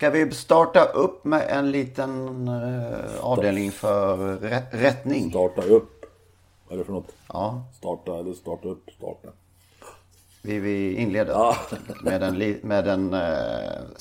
[0.00, 4.16] Ska vi starta upp med en liten uh, avdelning för
[4.70, 5.30] rättning?
[5.30, 6.04] Starta upp?
[6.68, 7.12] Vad är det för något?
[7.28, 7.62] Ja.
[7.78, 8.90] Starta eller starta upp?
[8.96, 9.28] Starta.
[10.42, 11.56] Vi, vi inleder ja.
[12.02, 13.22] med en, med en uh,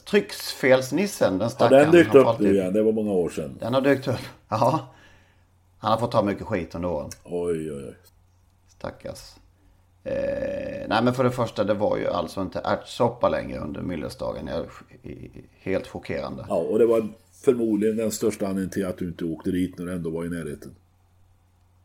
[0.06, 1.38] trycksfelsnissen.
[1.38, 1.86] Den stackaren.
[1.86, 2.74] Har den dykt upp nu igen?
[2.74, 3.58] Det var många år sedan.
[3.60, 4.20] Den har dykt upp.
[4.50, 4.80] Ja.
[5.78, 7.10] Han har fått ta mycket skit under åren.
[7.24, 7.96] Oj, oj, oj.
[8.68, 9.36] Stackars.
[10.04, 14.48] Eh, nej men för det första det var ju alltså inte ärtsoppa längre under Millersdagen.
[14.48, 14.66] Jag,
[15.60, 16.46] helt chockerande.
[16.50, 19.86] Ja och det var förmodligen den största anledningen till att du inte åkte dit när
[19.86, 20.76] du ändå var i närheten.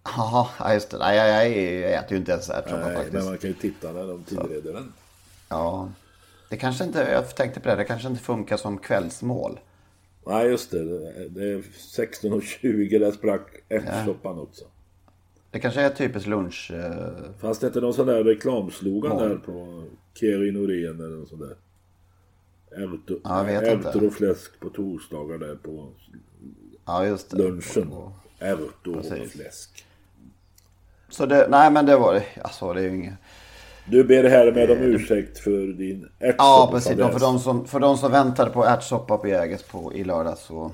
[0.04, 0.98] Ja just det.
[0.98, 3.12] Nej jag, jag, jag äter ju inte ens ärtsoppa nej, faktiskt.
[3.12, 4.92] men man kan ju titta när de tillreder den.
[5.48, 5.88] Ja.
[6.50, 9.60] Det kanske inte, jag tänkte på det, det kanske inte funkar som kvällsmål.
[10.26, 10.84] Nej just det.
[11.28, 11.58] Det är
[11.96, 14.42] 16.20 där sprack ärtsoppan ja.
[14.42, 14.64] också.
[15.54, 16.70] Det kanske är typiskt lunch...
[16.74, 17.32] Eh...
[17.38, 21.56] Fast det inte någon sån där reklamslogan där på Keri Norén eller något sånt där.
[22.84, 25.88] Ärtor, ja, och fläsk på torsdagar där på
[26.84, 27.36] ja, just det.
[27.36, 27.92] lunchen.
[28.38, 29.84] Ärtor och fläsk.
[31.08, 32.24] Så det, nej men det var det.
[32.42, 33.14] Alltså det är ju inget.
[33.86, 36.44] Du ber härmed om ursäkt för din ärtsoppa.
[36.44, 36.96] Ja precis.
[36.96, 40.72] För de, som, för de som väntade på ärtsoppa på Jägers på i lördag så.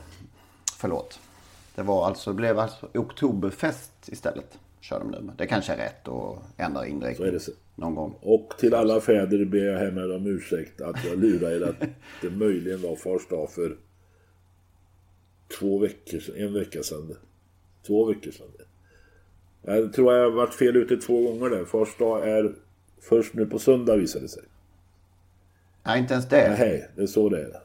[0.76, 1.19] Förlåt.
[1.74, 5.34] Det var alltså, det blev alltså oktoberfest istället kör de nu med.
[5.38, 7.38] Det kanske är rätt att ändra inriktning.
[7.74, 8.14] Någon gång.
[8.20, 11.88] Och till alla fäder ber jag härmed om ursäkt att jag lurade er att
[12.22, 13.76] det möjligen var fars dag för
[15.58, 17.16] två veckor sedan, en vecka sedan.
[17.86, 18.46] Två veckor sedan.
[19.62, 21.64] Jag tror jag har varit fel ute två gånger där.
[21.64, 22.54] Fars dag är
[23.00, 24.42] först nu på söndag visade det sig.
[25.82, 26.56] Nej, inte ens det.
[26.58, 27.60] Nej, det är så det är.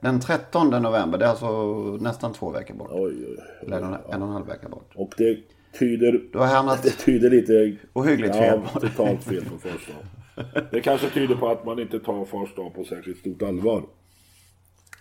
[0.00, 2.90] Den 13 november, det är alltså nästan två veckor bort.
[2.92, 3.44] Oj, oj, oj.
[3.60, 4.90] Eller en, en och en halv vecka bort.
[4.94, 5.38] Och det
[5.78, 6.20] tyder...
[6.32, 6.82] Du har hamnat...
[6.82, 7.76] Det tyder lite...
[7.92, 8.60] Ohyggligt fel.
[8.74, 10.66] Ja, totalt fel på fars dag.
[10.70, 13.84] Det kanske tyder på att man inte tar fars dag på särskilt stort allvar.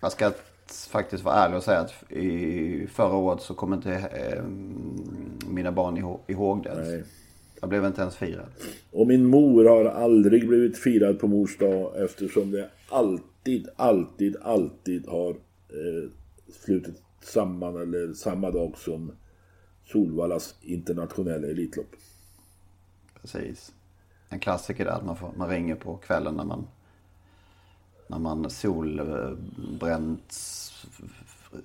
[0.02, 0.32] Jag ska
[0.92, 4.44] faktiskt vara ärlig och säga att i förra året så kommer inte eh,
[5.48, 6.76] mina barn ihåg, ihåg det.
[6.76, 7.04] Nej.
[7.62, 8.46] Jag blev inte ens firad.
[8.92, 15.08] Och min mor har aldrig blivit firad på mors dag eftersom det alltid, alltid, alltid
[15.08, 16.10] har eh,
[16.66, 19.12] slutit samman eller samma dag som
[19.92, 21.96] Solvallas internationella Elitlopp.
[23.22, 23.74] Precis.
[24.30, 26.68] En klassiker där, man, får, man ringer på kvällen när man
[28.12, 30.34] när man solbränt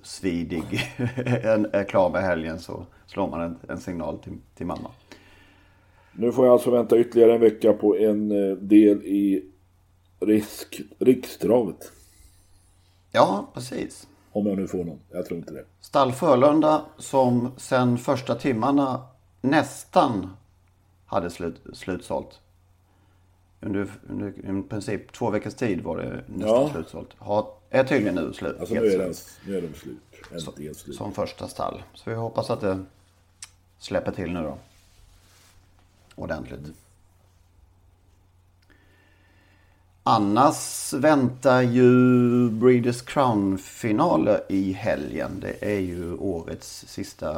[0.01, 0.63] svidig
[1.71, 4.91] är klar med helgen så slår man en, en signal till, till mamma.
[6.11, 9.45] Nu får jag alltså vänta ytterligare en vecka på en eh, del i
[10.19, 11.91] risk, Rikstravet.
[13.11, 14.07] Ja, precis.
[14.37, 14.99] Om jag nu får någon.
[15.11, 15.65] Jag tror inte det.
[15.79, 19.07] Stall Frölunda som sen första timmarna
[19.41, 20.29] nästan
[21.05, 22.39] hade slut, slutsålt.
[23.61, 26.69] Under, under i princip två veckors tid var det nästan ja.
[26.73, 27.09] slutsålt.
[27.17, 28.59] Har, är tydligen nu slut.
[28.59, 29.13] Alltså nu är, den,
[29.45, 29.97] nu är de slut.
[30.31, 30.95] Äntligen slut.
[30.95, 31.83] Som första stall.
[31.93, 32.85] Så vi hoppas att det
[33.77, 34.57] släpper till nu då.
[36.15, 36.59] Ordentligt.
[36.59, 36.73] Mm.
[40.09, 41.89] Annars väntar ju
[42.49, 45.31] Breeders Crown-finaler i helgen.
[45.41, 47.31] Det är ju årets sista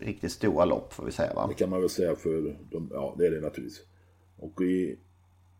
[0.00, 1.46] riktigt stora lopp får vi säga va?
[1.48, 3.82] Det kan man väl säga för de, ja det är det naturligtvis.
[4.38, 4.98] Och i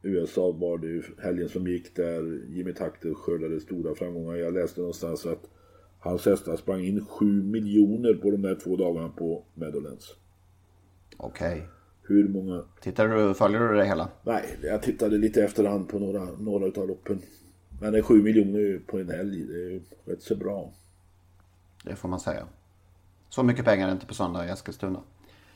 [0.03, 4.37] USA var det ju helgen som gick där Jimmy Takter skördade stora framgångar.
[4.37, 5.51] Jag läste någonstans att
[5.99, 10.15] hans hästar sprang in 7 miljoner på de där två dagarna på Meadowlands.
[11.17, 11.53] Okej.
[11.53, 11.78] Okay.
[12.09, 12.63] Hur många...
[12.81, 14.09] Tittar du, följer du det hela?
[14.23, 17.23] Nej, jag tittade lite efterhand på några, några av loppen.
[17.81, 20.73] Men det är 7 miljoner på en helg, det är rätt så bra.
[21.85, 22.47] Det får man säga.
[23.29, 25.01] Så mycket pengar är inte på söndag i Eskilstuna.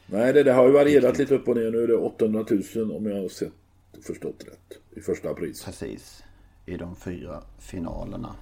[0.06, 1.70] Nej, det, det har ju varierat lite upp och ner.
[1.70, 2.44] Nu är det 800
[2.74, 3.52] 000 om jag har sett,
[4.06, 4.78] förstått rätt.
[4.90, 5.64] I första pris.
[5.64, 6.22] Precis.
[6.66, 8.34] I de fyra finalerna.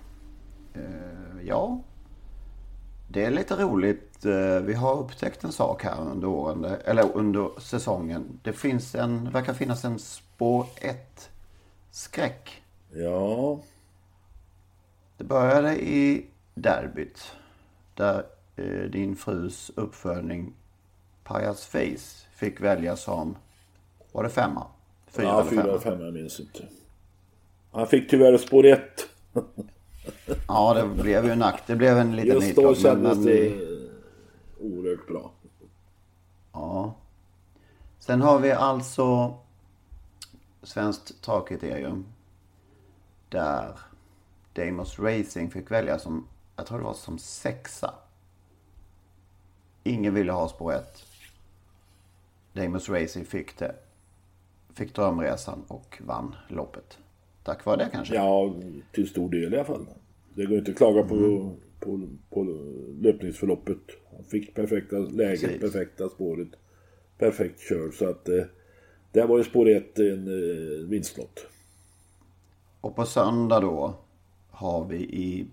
[0.76, 1.84] Uh, ja.
[3.12, 4.24] Det är lite roligt.
[4.24, 8.40] Eh, vi har upptäckt en sak här under åren, eller under säsongen.
[8.42, 11.30] Det finns en, verkar finnas en spår 1
[11.90, 12.62] skräck.
[12.92, 13.60] Ja.
[15.16, 17.32] Det började i derbyt.
[17.94, 18.24] Där
[18.56, 20.52] eh, din frus uppfödning
[21.24, 23.36] Pajas Face fick välja som,
[24.12, 24.66] var det femma?
[25.06, 26.64] Fyra ja, fyra eller femma, jag minns inte.
[27.70, 28.80] Han fick tyvärr spår 1.
[30.48, 31.62] ja, det blev ju nack.
[31.66, 33.70] Det blev en liten Just då kändes men, det
[34.60, 35.32] oerhört bra.
[36.52, 36.94] Ja.
[37.98, 39.36] Sen har vi alltså
[40.62, 42.06] Svenskt travkriterium.
[43.28, 43.78] Där
[44.52, 46.26] Damos Racing fick välja som,
[46.56, 47.94] jag tror det var som sexa.
[49.82, 51.04] Ingen ville ha spår 1.
[52.52, 53.74] Damos Racing fick det.
[54.74, 56.98] Fick drömresan och vann loppet.
[57.42, 58.14] Tack vare det kanske?
[58.14, 58.54] Ja,
[58.92, 59.86] till stor del i alla fall.
[60.34, 61.50] Det går inte att klaga på, mm.
[61.80, 62.44] på, på
[63.00, 63.78] löpningsförloppet.
[64.16, 65.60] Han fick perfekta läget, Precis.
[65.60, 66.48] perfekta spåret.
[67.18, 67.94] Perfekt körd.
[67.94, 68.44] Så att eh,
[69.12, 71.46] det var ju spår 1 en eh, vinstlott.
[72.80, 73.94] Och på söndag då
[74.50, 75.46] har vi i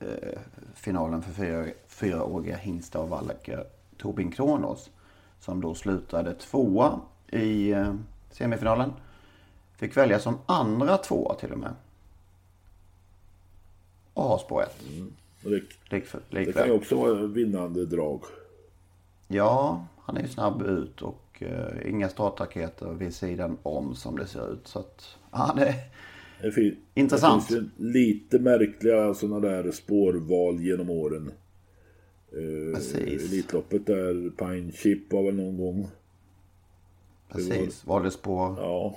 [0.00, 0.38] eh,
[0.74, 3.64] finalen för fyra, fyraåriga hingstar och vallacker
[3.96, 4.90] Tobin Kronos.
[5.40, 7.00] Som då slutade tvåa
[7.32, 7.94] i eh,
[8.30, 8.92] semifinalen.
[9.76, 11.74] Fick välja som andra tvåa till och med.
[14.14, 14.82] Och ha spår 1.
[14.96, 15.12] Mm.
[15.42, 15.62] Det,
[16.30, 18.22] det kan ju också vara vinnande drag.
[19.28, 24.26] Ja, han är ju snabb ut och uh, inga startraketer vid sidan om som det
[24.26, 24.66] ser ut.
[24.68, 25.74] Så att, ja, det,
[26.42, 27.48] det fin- intressant.
[27.48, 31.32] Det finns ju lite märkliga sådana där spårval genom åren.
[32.36, 33.32] Uh, Precis.
[33.32, 35.88] Elitloppet där, Pine Chip var väl någon gång.
[37.28, 38.54] Precis, var, var det spår?
[38.58, 38.96] Ja.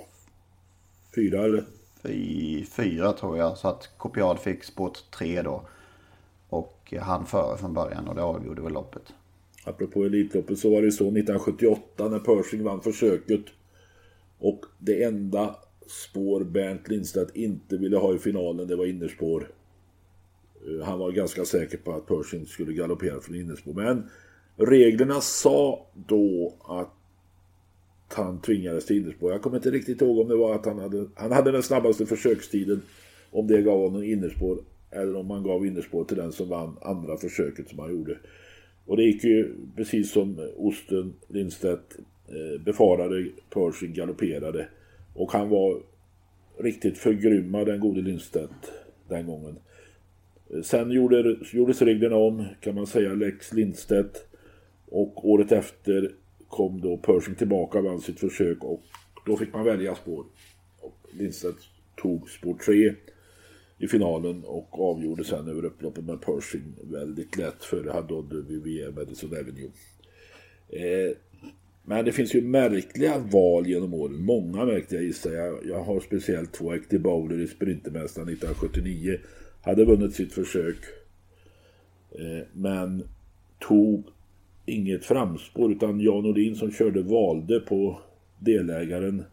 [1.14, 1.64] Fyra eller?
[2.04, 3.58] Fy, fyra tror jag.
[3.58, 5.62] Så att Copiad fick spår tre då.
[6.48, 9.12] Och han före från början och det avgjorde väl loppet.
[9.64, 13.44] Apropå Elitloppet så var det så 1978 när Pershing vann försöket.
[14.38, 15.56] Och det enda
[15.86, 19.50] spår Bernt Lindstedt inte ville ha i finalen, det var innerspår.
[20.66, 23.72] Eh, han var ganska säker på att Pershing skulle galoppera från innerspår.
[23.72, 24.10] Men
[24.56, 26.94] reglerna sa då att
[28.08, 29.32] han tvingades till innerspår.
[29.32, 32.06] Jag kommer inte riktigt ihåg om det var att han hade, han hade den snabbaste
[32.06, 32.82] försökstiden.
[33.30, 34.58] Om det gav honom innerspår
[34.90, 38.18] eller om man gav innerspår till den som vann andra försöket som han gjorde.
[38.86, 41.96] Och det gick ju precis som Osten Lindstedt
[42.28, 43.28] eh, befarade.
[43.50, 44.68] Pershing galopperade.
[45.14, 45.82] Och han var
[46.58, 48.72] riktigt förgrymmad den gode Lindstedt
[49.08, 49.56] den gången.
[50.62, 54.26] Sen gjorde, gjordes reglerna om, kan man säga, Lex Lindstedt.
[54.86, 56.12] Och året efter
[56.54, 58.82] kom då Pershing tillbaka och vann sitt försök och
[59.26, 60.24] då fick man välja spår.
[60.80, 61.58] Och Lindstedt
[61.96, 62.94] tog spår 3
[63.78, 68.94] i finalen och avgjorde sen över upploppet med Pershing väldigt lätt före Haddod vid VM
[68.94, 69.70] Madison Avenue.
[70.68, 71.16] Eh,
[71.82, 74.24] men det finns ju märkliga val genom åren.
[74.24, 75.66] Många märkliga gissar jag.
[75.66, 76.74] Jag har speciellt två.
[76.74, 79.18] Ekti Bowler i Sprintermästaren 1979.
[79.62, 80.76] Hade vunnit sitt försök.
[82.10, 83.08] Eh, men
[83.58, 84.13] tog
[84.66, 87.98] inget framspår utan Jan Olin som körde valde på
[88.38, 89.24] delägaren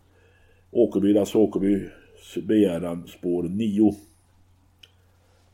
[0.72, 3.96] Åkerby, Lasse Åkerbys begäran spår 9.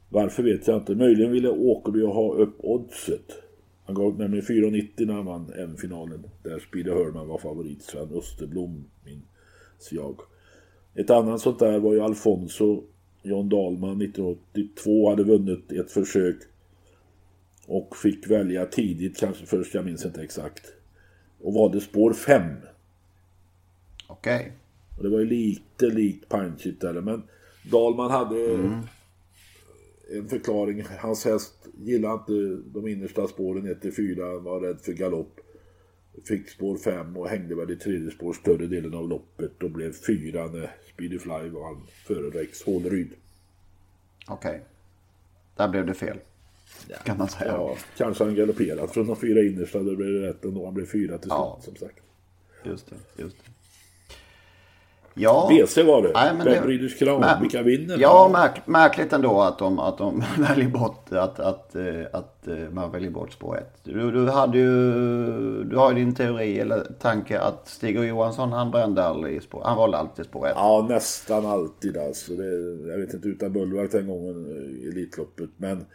[0.10, 0.96] Varför vet jag inte.
[0.96, 3.44] Möjligen ville Åkerby ha upp oddset.
[3.86, 6.24] Han gav nämligen 4,90 när han vann M-finalen.
[6.44, 7.82] Där Speedy Hörman var favorit.
[7.82, 10.20] Sven Österblom minns jag.
[10.96, 12.84] Ett annat sånt där var ju Alfonso
[13.24, 16.38] John Dahlman 1982 hade vunnit ett försök
[17.68, 20.74] och fick välja tidigt, kanske först, jag minns inte exakt.
[21.42, 22.44] Och valde spår 5.
[24.08, 24.36] Okej.
[24.36, 24.52] Okay.
[24.98, 27.24] Och det var ju lite likt Pinechit där, men
[27.72, 28.80] Dahlman hade mm.
[30.12, 30.84] en förklaring.
[31.00, 35.40] Hans häst gillade inte de innersta spåren 1-4, var rädd för galopp.
[36.26, 39.94] Fick spår 5 och hängde väl i tredje spår större delen av loppet och blev
[39.94, 43.10] fyra när Speedy Fly vann före Rex Håleryd.
[44.28, 44.50] Okej.
[44.50, 44.62] Okay.
[45.56, 46.18] Där blev det fel.
[47.04, 47.52] Kan man säga.
[47.52, 49.80] Ja, kanske han galopperat från de fyra innersta.
[49.80, 50.66] Då blev det rätt ändå.
[50.66, 51.60] Han blev fyra till slut ja.
[51.62, 52.00] som sagt.
[52.64, 53.52] Just det, just det.
[55.20, 55.50] Ja.
[55.50, 56.12] BC var det.
[56.14, 57.20] Nej, men det Breeders Crown.
[57.20, 57.98] Mär, Vilka vinner?
[58.00, 62.48] Ja, märk, märkligt ändå att de, att de väljer bort att, att, eh, att, att
[62.48, 63.80] eh, man väljer bort spår 1.
[63.84, 68.52] Du, du, hade ju, du har ju din teori eller tanke att Stig och Johansson
[68.52, 69.62] han brände aldrig spår.
[69.66, 70.54] Han valde alltid spår 1.
[70.56, 72.34] Ja, nästan alltid alltså.
[72.34, 72.46] Det,
[72.92, 75.50] jag vet inte utan Bullvart den gången i Elitloppet.
[75.58, 75.86] Men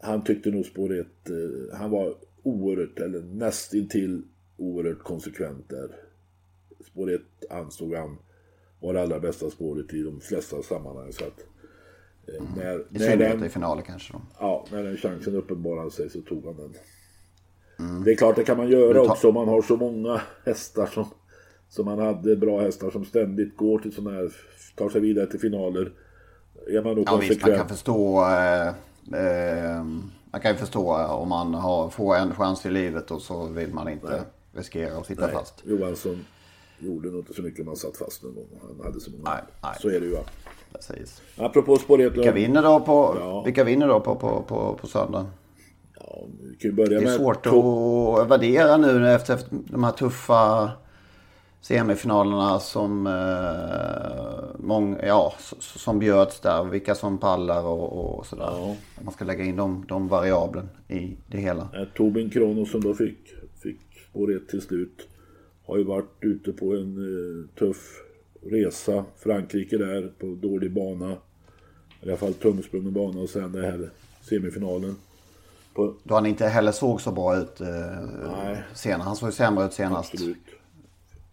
[0.00, 4.22] han tyckte nog spår 1, eh, han var oerhört, eller nästintill
[4.56, 5.88] oerhört konsekvent där.
[6.90, 8.16] Spår 1 ansåg han
[8.80, 11.12] var det allra bästa spåret i de flesta sammanhang.
[11.12, 11.44] Så att,
[12.26, 14.20] Eh, När, I synnerhet i finaler kanske då.
[14.40, 16.74] ja, när den chansen uppenbarade sig så tog han den.
[18.04, 20.20] Det är klart det kan man göra Men ta- också om man har så många
[20.44, 21.04] hästar som,
[21.68, 24.32] som man hade, bra hästar som ständigt går till sådana här,
[24.76, 25.92] tar sig vidare till finaler.
[26.68, 27.56] Är man då Ja visst, man konsekvent?
[27.56, 28.20] kan förstå.
[28.24, 28.74] Eh,
[29.14, 29.84] eh,
[30.30, 33.46] man kan ju förstå eh, om man har, får en chans i livet och så
[33.46, 35.62] vill man inte riskera att sitta Nej, fast.
[35.64, 36.24] Johansson
[36.78, 38.46] gjorde nog inte så mycket om han satt fast någon gång.
[38.62, 39.22] Han hade så många.
[39.30, 39.72] Nej, nej.
[39.80, 40.16] Så är det ju.
[40.72, 41.22] Precis.
[41.36, 43.42] Apropå spår ett, Vilka vinner då på, Ja.
[43.42, 45.26] vilka vinner då på, på, på, på söndag?
[46.00, 49.92] Ja, vi kan ju börja Det är med svårt att värdera nu efter de här
[49.92, 50.70] tuffa
[51.60, 56.64] semifinalerna som, eh, mång, ja, som bjöds där.
[56.64, 58.44] Vilka som pallar och, och sådär.
[58.44, 58.76] Ja.
[59.00, 61.62] Man ska lägga in de, de variablen i det hela.
[61.62, 63.18] Eh, Tobin Kronos som då fick,
[63.62, 65.08] fick spår ett till slut.
[65.66, 68.02] Har ju varit ute på en eh, tuff
[68.42, 69.04] resa.
[69.16, 71.12] Frankrike där på dålig bana.
[72.02, 73.90] I alla fall tungsprungen bana och sen det här
[74.22, 74.96] semifinalen.
[75.74, 79.02] På, Då han inte heller såg så bra ut eh, senare.
[79.02, 80.14] Han såg ju sämre ut senast.
[80.14, 80.36] absolut.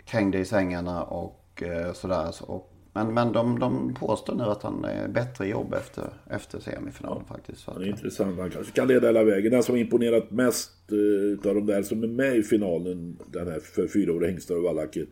[0.07, 2.33] Krängde i svängarna och eh, sådär.
[2.41, 7.25] Och, men men de, de påstår nu att han är bättre jobb efter, efter semifinalen
[7.25, 7.61] faktiskt.
[7.61, 8.39] Så Han är intressant.
[8.39, 9.51] Han kanske kan leda hela vägen.
[9.51, 13.59] Den som imponerat mest eh, utav de där som är med i finalen, den här
[13.59, 15.07] för fyraåriga hingstar och vallacker,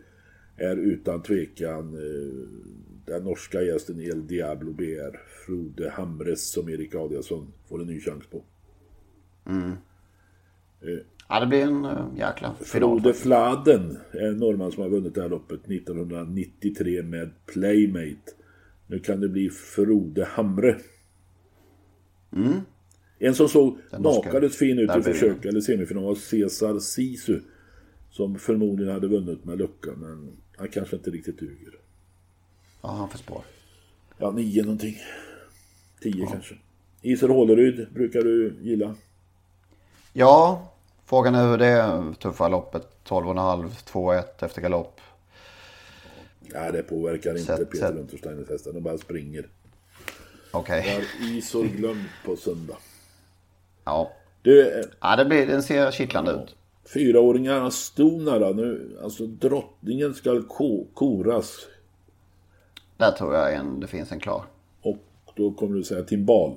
[0.58, 2.50] är utan tvekan eh,
[3.06, 5.20] den norska gästen El Diablo BR.
[5.46, 8.44] Frode Hamres som Erik Adiasson får en ny chans på.
[11.30, 12.66] Ja, det blir en uh, jäkla final.
[12.66, 18.32] Frode Fladen är en norrman som har vunnit det här loppet 1993 med Playmate.
[18.88, 20.76] Nu kan det bli Frode Hamre.
[23.20, 27.40] En som såg nakades fin ut i försök eller semifinal var Cesar Sisu.
[28.12, 31.74] Som förmodligen hade vunnit med lucka men han kanske inte riktigt duger.
[32.82, 33.42] Ja, han får spår.
[34.18, 34.96] Ja, nio någonting.
[36.02, 36.56] Tio kanske.
[37.02, 38.96] Iser Håleryd brukar du gilla.
[40.14, 40.72] Ja,
[41.06, 42.88] frågan är hur det tuffa loppet.
[43.08, 45.02] 12,5, 2-1 efter galopp.
[46.40, 47.96] Nej, det påverkar inte Sätt- Peter sätt.
[48.00, 48.74] Untersteiners hästar.
[48.74, 49.48] De bara springer.
[50.52, 50.82] Okej.
[51.22, 52.78] Har Isor glömt på söndag.
[53.84, 54.12] Ja.
[54.42, 56.56] Du, eh, ja, det blir, den ser kittlande ut.
[56.94, 61.60] fyraåringarna Stonara nu, alltså drottningen ska ko- koras.
[62.98, 64.44] Där tror jag en, det finns en klar.
[64.82, 64.98] Och
[65.36, 66.56] då kommer du säga Timbal.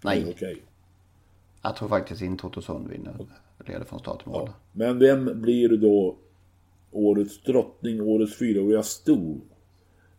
[0.00, 0.62] Nej, Okej.
[1.62, 3.26] Jag tror faktiskt in Totosund vinner.
[3.66, 4.50] Leder från start till mål.
[4.72, 6.16] Men vem blir då
[6.90, 9.40] årets drottning, årets fyraåriga sto?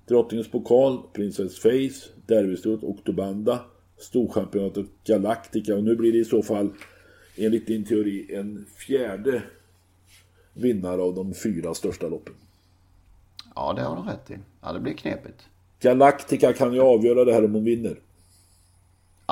[0.07, 3.59] Drottningens pokal, Princess Face, Derbystoet, Oktobanda,
[3.97, 6.69] Storchampionatet Galactica och nu blir det i så fall
[7.37, 9.43] enligt din teori en fjärde
[10.53, 12.33] vinnare av de fyra största loppen.
[13.55, 14.37] Ja, det har du rätt i.
[14.61, 15.47] Ja, det blir knepigt.
[15.79, 17.99] Galactica kan ju avgöra det här om hon vinner.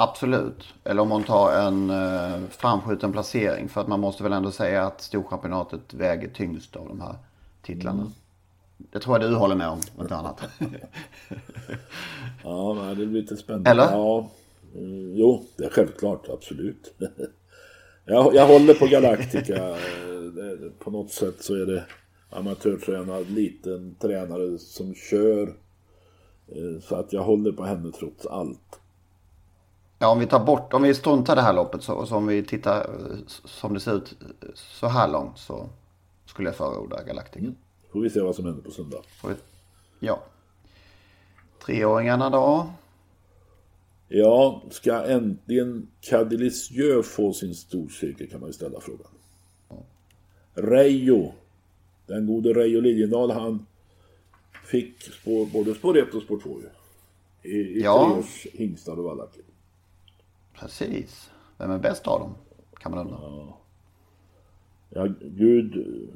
[0.04, 0.74] Absolut.
[0.84, 3.70] Eller om hon tar en eh, framskjuten placering.
[3.70, 7.16] För att man måste väl ändå säga att Storchampionatet väger tyngst av de här
[7.62, 8.12] titlarna.
[8.78, 10.42] Det tror jag du håller med om, inte annat.
[12.44, 13.70] Ja, det blir lite spännande.
[13.70, 13.84] Eller?
[13.84, 14.30] Ja,
[14.76, 16.94] mm, jo, det är självklart, absolut.
[18.06, 19.78] jag, jag håller på Galactica.
[20.32, 21.84] Eh, På något sätt så är det
[22.30, 25.48] amatörtränad, liten tränare som kör.
[26.48, 28.81] Eh, Så att jag håller på henne trots allt.
[30.02, 32.44] Ja, om vi tar bort, om vi struntar det här loppet så, så om vi
[32.44, 35.70] tittar eh, som det ser ut eh, så här långt så
[36.26, 37.52] skulle jag förorda Galactica.
[37.92, 39.02] Får vi se vad som händer på söndag.
[39.28, 39.36] Vi-
[40.08, 40.20] Ja.
[41.66, 42.70] Treåringarna då?
[44.08, 49.08] Ja, ska äntligen Cadillicieux få sin storcirkel kan man ju ställa frågan.
[50.54, 51.32] Reijo,
[52.08, 53.66] den gode Reijo Liljendahl, han
[54.66, 56.70] fick spår, både spår 1 och spår 2 ju.
[57.52, 58.12] I, i Ja.
[58.14, 59.42] treårs hingstar och vallacker.
[60.62, 61.32] Precis.
[61.58, 62.36] Vem är bäst av dem?
[62.80, 63.54] Kan man undra.
[64.90, 66.16] Ja, Gud eh,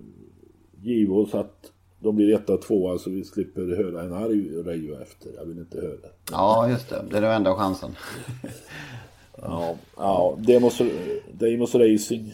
[0.81, 5.01] giv oss att de blir etta och tvåa så vi slipper höra en arg Reijo
[5.01, 5.29] efter.
[5.35, 6.09] Jag vill inte höra.
[6.31, 7.05] Ja, just det.
[7.09, 7.95] Det är den enda chansen.
[9.41, 10.81] Ja, ja Demos,
[11.31, 12.33] Demos Racing.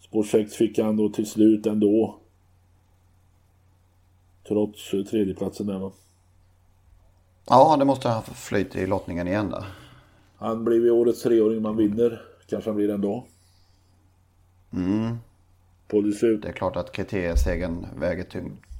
[0.00, 2.18] Spår 6 fick han då till slut ändå.
[4.48, 5.92] Trots eh, tredjeplatsen där va.
[7.46, 9.64] Ja, det måste ha flyt i lottningen igen där.
[10.38, 12.22] Han blir ju årets treåring man vinner.
[12.46, 13.26] Kanske han blir ändå.
[14.72, 15.16] Mm.
[15.88, 18.24] Policy, Det är klart att kriteriesegern väger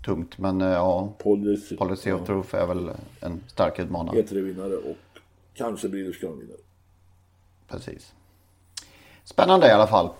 [0.04, 0.38] tungt.
[0.38, 4.22] Men eh, ja, policy, Policy of Truth är väl en stark utmanare.
[4.22, 4.96] E3-vinnare och
[5.54, 6.58] kanske blir det vinnare
[7.68, 8.14] Precis.
[9.24, 10.10] Spännande i alla fall.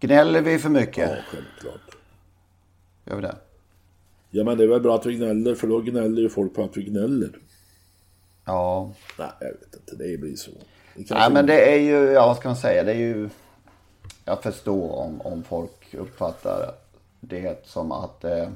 [0.00, 1.10] Gnäller vi för mycket?
[1.10, 1.96] Ja, självklart.
[3.04, 3.36] Gör vi det?
[4.36, 6.64] Ja men det är väl bra att vi gnäller för då gnäller ju folk på
[6.64, 7.38] att vi gnäller.
[8.44, 8.92] Ja.
[9.18, 10.50] Nej jag vet inte, det blir så.
[10.94, 13.28] Det Nej men det är ju, ja vad ska man säga, det är ju.
[14.24, 16.74] Jag förstår om, om folk uppfattar
[17.20, 18.48] det som att eh,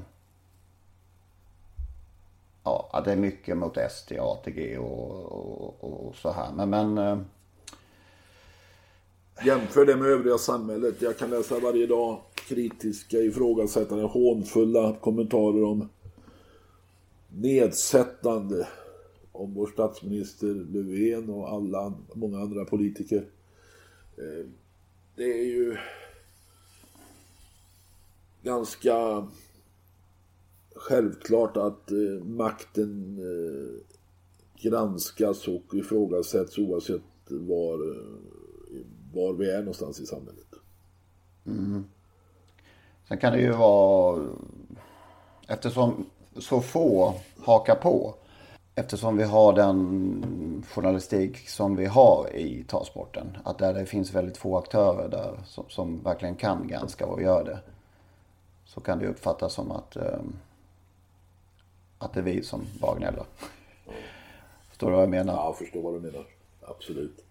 [2.64, 6.52] ja, att det är mycket mot SD, ATG och, och, och så här.
[6.52, 7.18] Men, men eh,
[9.44, 11.02] Jämför det med övriga samhället.
[11.02, 15.88] Jag kan läsa varje dag kritiska, ifrågasättande, hånfulla kommentarer om
[17.28, 18.68] nedsättande
[19.32, 23.24] om vår statsminister Löfven och alla, många andra politiker.
[24.16, 24.46] Eh,
[25.16, 25.76] det är ju
[28.42, 29.28] ganska
[30.74, 33.80] självklart att eh, makten eh,
[34.62, 37.96] granskas och ifrågasätts oavsett var,
[39.12, 40.46] var vi är någonstans i samhället.
[41.46, 41.84] Mm.
[43.08, 44.26] Sen kan det ju vara,
[45.46, 48.14] eftersom så få hakar på,
[48.74, 54.36] eftersom vi har den journalistik som vi har i talsporten, att där det finns väldigt
[54.36, 57.58] få aktörer där som, som verkligen kan granska och gör det,
[58.64, 60.20] så kan det uppfattas som att, eh,
[61.98, 63.24] att det är vi som bara gnäller.
[64.68, 65.32] Förstår du vad jag menar?
[65.32, 66.26] Ja, jag förstår vad du menar.
[66.62, 67.27] Absolut.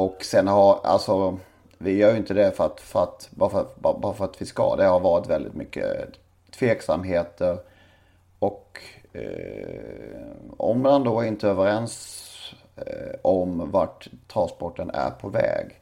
[0.00, 1.38] Och sen har, alltså,
[1.78, 4.46] vi gör ju inte det för att, för att, bara, för, bara för att vi
[4.46, 4.76] ska.
[4.76, 5.86] Det har varit väldigt mycket
[6.58, 7.58] tveksamheter.
[8.38, 8.80] Och
[9.12, 9.22] eh,
[10.56, 12.26] om man då inte är överens
[12.76, 15.80] eh, om vart travsporten är på väg.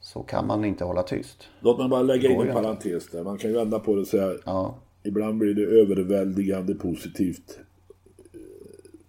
[0.00, 1.48] Så kan man inte hålla tyst.
[1.60, 3.22] Låt mig bara lägga in en parentes där.
[3.22, 4.32] Man kan ju vända på det och säga.
[4.44, 4.74] Ja.
[5.02, 7.58] Ibland blir det överväldigande positivt
[8.32, 8.40] eh,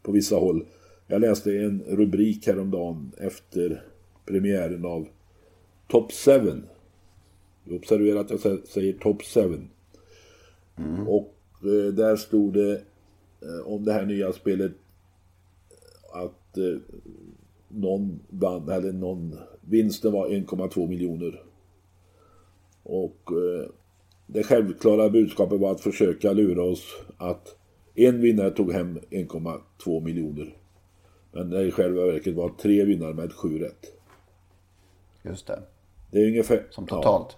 [0.01, 0.65] på vissa håll.
[1.12, 3.84] Jag läste en rubrik häromdagen efter
[4.25, 5.08] premiären av
[5.88, 6.62] Top 7.
[7.70, 9.39] Observera att jag säger Top 7.
[10.77, 11.08] Mm.
[11.08, 12.72] Och eh, där stod det
[13.41, 14.72] eh, om det här nya spelet
[16.13, 16.77] att eh,
[17.68, 21.44] någon vann, eller någon, vinsten var 1,2 miljoner.
[22.84, 23.30] Och
[24.27, 26.83] det självklara budskapet var att försöka lura oss
[27.18, 27.55] att
[27.96, 30.61] en vinnare tog hem 1,2 miljoner.
[31.31, 33.85] Men det i själva verket var tre vinnare med sju rätt.
[35.22, 35.59] Just det.
[36.11, 36.63] Det är ungefär...
[36.70, 37.27] Som totalt.
[37.31, 37.37] Ja.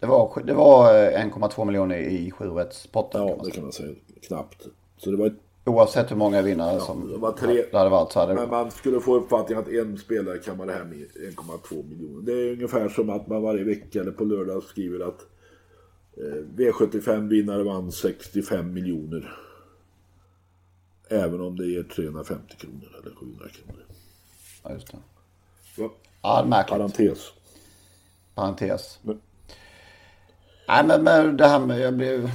[0.00, 3.20] Det var, det var 1,2 eh, miljoner i sjurättspotten.
[3.20, 3.94] Ja, kan det kan man säga.
[4.22, 4.66] Knappt.
[4.96, 5.32] Så det var ett...
[5.64, 7.64] Oavsett hur många vinnare ja, som det var tre...
[7.70, 10.72] det hade varit så hade Men man skulle få uppfattningen att en spelare kan kammade
[10.72, 12.22] hem 1,2 miljoner.
[12.22, 15.26] Det är ungefär som att man varje vecka eller på lördag skriver att
[16.16, 19.45] eh, V75-vinnare vann 65 miljoner.
[21.08, 23.82] Även om det ger 350 kronor eller 700 kronor.
[24.62, 24.98] Ja, just det.
[25.76, 25.90] Ja,
[26.22, 26.78] ja märkligt.
[26.78, 27.32] Parentes.
[28.34, 28.98] Parentes.
[29.02, 29.20] Men.
[30.68, 31.80] Nej, men, men det här med...
[31.80, 32.30] Jag blir,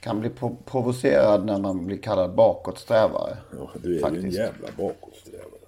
[0.00, 0.30] kan bli
[0.64, 3.36] provocerad när man blir kallad bakåtsträvare.
[3.58, 4.24] Ja, du är faktiskt.
[4.24, 5.62] en jävla bakåtsträvare.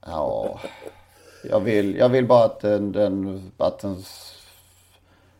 [0.00, 0.60] Ja.
[1.44, 3.96] Jag vill, jag vill bara att den, den, att, den,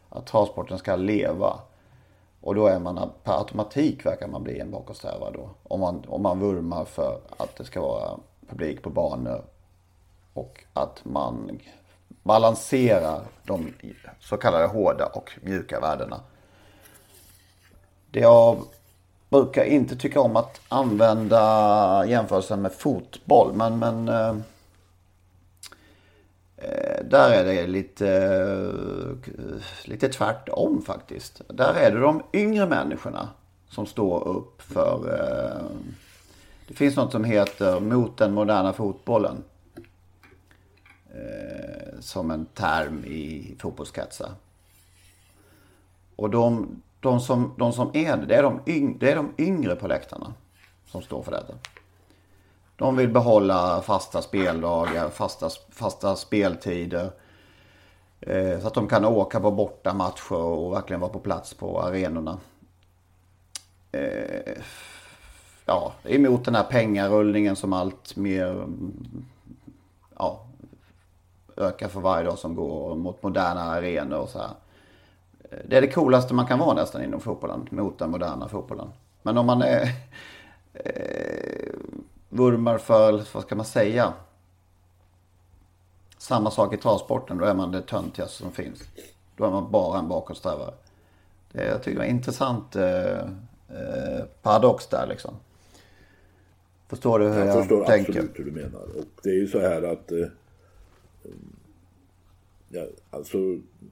[0.09, 1.61] att travsporten ska leva.
[2.47, 5.51] Och då är man per automatik verkar man bli en bakåtsträvare då.
[5.63, 9.45] Om man, om man vurmar för att det ska vara publik på banor.
[10.33, 11.61] Och att man
[12.23, 13.73] balanserar de
[14.21, 16.21] så kallade hårda och mjuka värdena.
[18.11, 18.59] Det jag
[19.29, 23.53] brukar inte tycka om att använda jämförelsen med fotboll.
[23.53, 24.37] Men, men eh,
[27.11, 31.40] där är det lite, eh, lite tvärtom faktiskt.
[31.49, 33.29] Där är det de yngre människorna
[33.69, 35.21] som står upp för...
[35.21, 35.77] Eh,
[36.69, 39.45] det finns något som heter mot den moderna fotbollen.
[41.16, 44.31] Eh, som en term i fotbollskretsar.
[46.16, 49.35] Och de, de, som, de som är det, det är de, yng, det är de
[49.38, 50.35] yngre på läktarna
[50.87, 51.55] som står för detta.
[52.77, 57.11] De vill behålla fasta speldagar, fasta, fasta speltider.
[58.21, 62.39] Eh, så att de kan åka på bortamatcher och verkligen vara på plats på arenorna.
[63.93, 64.62] Eh,
[65.65, 68.67] ja, emot den här pengarullningen som allt mer
[70.19, 70.41] ja,
[71.57, 74.51] ökar för varje dag som går mot moderna arenor och så här.
[75.51, 78.89] Eh, det är det coolaste man kan vara nästan inom fotbollen, mot den moderna fotbollen.
[79.23, 79.83] Men om man är
[80.73, 81.75] eh,
[82.29, 84.12] vurmar för, vad ska man säga?
[86.19, 88.83] Samma sak i travsporten, då är man det töntigaste som finns.
[89.37, 90.75] Då är man bara en bakåtsträvare.
[91.53, 93.21] Det jag tycker det är en intressant eh,
[93.69, 95.35] eh, paradox där liksom.
[96.89, 98.12] Förstår du hur jag, jag förstår tänker?
[98.12, 98.83] absolut hur du menar.
[98.83, 100.27] Och det är ju så här att eh,
[102.69, 103.39] Ja, alltså,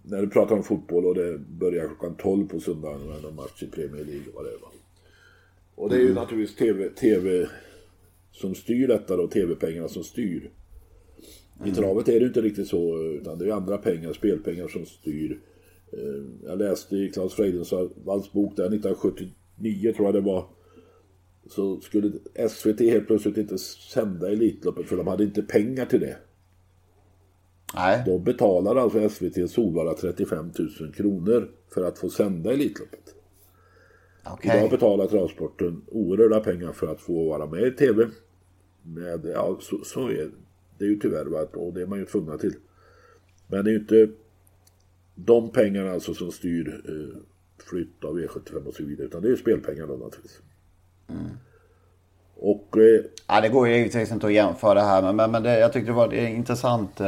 [0.03, 3.62] när du pratar om fotboll och det börjar klockan 12 på söndagen med någon match
[3.62, 4.59] i Premier League och vad det är.
[4.59, 4.68] Va?
[5.75, 6.14] Och det är ju mm.
[6.14, 7.49] naturligtvis TV, TV
[8.35, 10.51] som styr detta då, TV-pengarna som styr.
[11.59, 11.75] I mm.
[11.75, 15.40] travet är det inte riktigt så, utan det är andra pengar, spelpengar som styr.
[15.92, 20.47] Eh, jag läste i Klaus Freidenvalls bok där 1979 tror jag det var.
[21.51, 22.12] Så skulle
[22.49, 26.16] SVT helt plötsligt inte sända Elitloppet för de hade inte pengar till det.
[27.75, 28.03] Nej.
[28.07, 33.14] Då betalar alltså SVT Solvalla 35 000 kronor för att få sända Elitloppet.
[34.33, 34.59] Okay.
[34.59, 38.07] Idag betalar travsporten oerhörda pengar för att få vara med i TV.
[38.83, 40.31] Med, ja, så, så är
[40.79, 40.85] det.
[40.85, 42.55] är ju tyvärr och det är man ju tvungna till.
[43.47, 44.09] Men det är ju inte
[45.15, 47.21] de pengarna alltså som styr eh,
[47.65, 49.07] flytt av E75 och så vidare.
[49.07, 50.41] Utan det är ju spelpengar då naturligtvis.
[51.09, 51.23] Mm.
[52.37, 52.77] Och...
[52.77, 55.03] Eh, ja, det går ju givetvis inte att jämföra här.
[55.03, 57.01] Men, men, men det, jag tyckte det var det intressant.
[57.01, 57.07] Eh,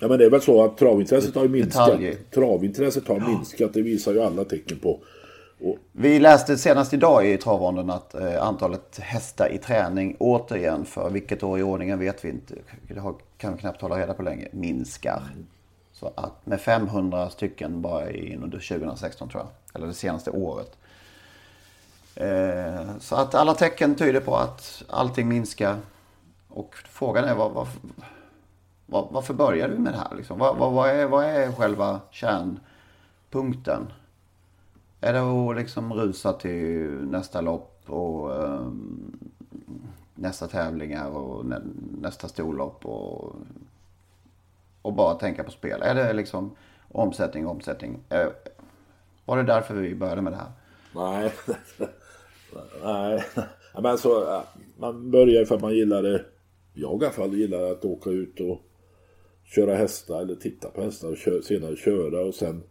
[0.00, 1.86] ja, men det är väl så att travintresset har minskat.
[1.86, 2.14] Detaljer.
[2.34, 3.28] Travintresset har ja.
[3.28, 3.74] minskat.
[3.74, 5.00] Det visar ju alla tecken på.
[5.92, 11.42] Vi läste senast idag i travronden att eh, antalet hästar i träning återigen för vilket
[11.42, 12.54] år i ordningen vet vi inte.
[12.88, 14.48] Det har, kan vi knappt hålla reda på länge.
[14.52, 15.22] Minskar.
[15.92, 18.04] Så att med 500 stycken bara
[18.42, 19.48] under 2016 tror jag.
[19.74, 20.76] Eller det senaste året.
[22.14, 25.76] Eh, så att alla tecken tyder på att allting minskar.
[26.48, 27.68] Och frågan är var, var,
[28.86, 30.16] var, varför börjar du med det här?
[30.16, 30.38] Liksom?
[30.38, 33.86] Vad, är, vad är själva kärnpunkten?
[35.06, 38.72] Är det att liksom rusa till nästa lopp och eh,
[40.14, 41.60] nästa tävlingar och nä,
[42.00, 43.36] nästa storlopp och,
[44.82, 45.82] och bara tänka på spel?
[45.82, 46.56] Är det liksom
[46.92, 47.98] omsättning, omsättning?
[48.08, 48.28] Eh,
[49.24, 50.52] var det därför vi började med det här?
[50.94, 51.32] Nej,
[52.82, 53.24] nej.
[53.82, 54.42] Men så,
[54.76, 56.24] man börjar för att man gillar det.
[56.74, 58.60] Jag i alla fall gillar att åka ut och
[59.44, 62.62] köra hästar eller titta på hästar och kö senare köra och sen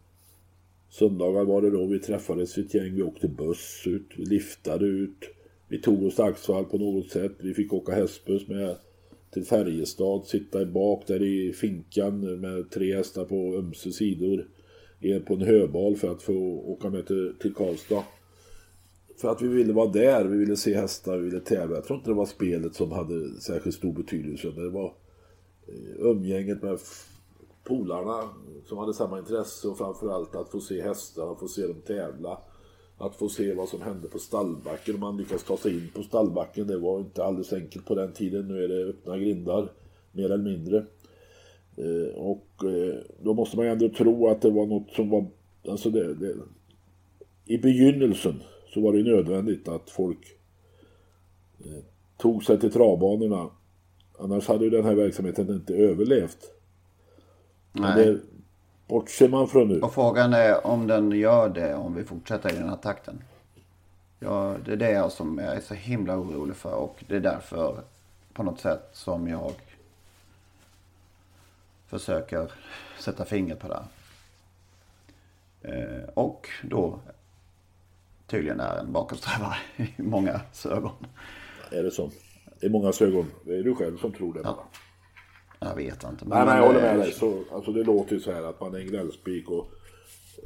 [0.99, 2.95] Söndagar var det då vi träffades ett gäng.
[2.95, 5.29] Vi åkte buss ut, vi liftade ut.
[5.67, 7.31] Vi tog oss till Axvall på något sätt.
[7.39, 8.75] Vi fick åka hästbuss med
[9.33, 14.47] till Färjestad, sitta i bak där i finkan med tre hästar på ömse sidor.
[14.99, 16.33] En på en höbal för att få
[16.65, 18.03] åka med till, till Karlstad.
[19.17, 21.75] För att vi ville vara där, vi ville se hästar, vi ville tävla.
[21.75, 24.47] Jag tror inte det var spelet som hade särskilt stor betydelse.
[24.47, 24.93] Det var
[25.67, 26.79] eh, umgänget med
[27.65, 28.29] polarna
[28.65, 32.37] som hade samma intresse och framförallt att få se hästarna, få se dem tävla.
[32.97, 36.03] Att få se vad som hände på stallbacken, om man lyckas ta sig in på
[36.03, 36.67] stallbacken.
[36.67, 38.47] Det var inte alldeles enkelt på den tiden.
[38.47, 39.71] Nu är det öppna grindar,
[40.11, 40.85] mer eller mindre.
[41.75, 45.25] Eh, och eh, då måste man ju ändå tro att det var något som var...
[45.69, 46.35] Alltså det, det,
[47.45, 50.37] I begynnelsen så var det nödvändigt att folk
[51.59, 51.83] eh,
[52.17, 53.49] tog sig till travbanorna.
[54.19, 56.54] Annars hade ju den här verksamheten inte överlevt.
[57.75, 58.19] Det
[58.87, 59.81] bortser man från nu.
[59.81, 63.23] Och frågan är om den gör det om vi fortsätter i den här takten.
[64.19, 67.19] Ja, det är det jag som jag är så himla orolig för och det är
[67.19, 67.81] därför
[68.33, 69.51] på något sätt som jag
[71.87, 72.51] försöker
[72.99, 73.83] sätta fingret på det.
[75.61, 76.99] Eh, och då
[78.27, 80.91] tydligen är en bakåtsträvare i många ögon.
[81.71, 82.11] Är det så?
[82.59, 83.31] I många ögon?
[83.45, 84.41] Det är du själv som tror det?
[84.43, 84.65] Ja.
[85.65, 86.25] Jag vet inte.
[86.25, 87.11] Nej, nej, jag håller med dig.
[87.11, 89.67] Så, alltså, det låter ju så här att man är en gnällspik och...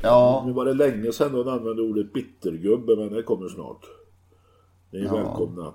[0.01, 0.43] Ja.
[0.45, 3.85] Nu var det länge sedan de använde ordet bittergubbe, men det kommer snart.
[4.91, 5.15] Ni är ja.
[5.15, 5.73] välkomna.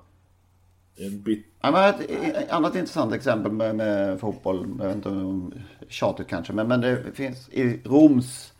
[0.97, 1.47] En bit...
[1.61, 1.95] Ja, men
[2.35, 5.53] ett annat intressant exempel med, med fotboll, jag vet inte om
[5.89, 8.53] tjatigt kanske, men, men det finns i Roms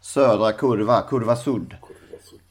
[0.00, 1.74] södra kurva, kurva sud.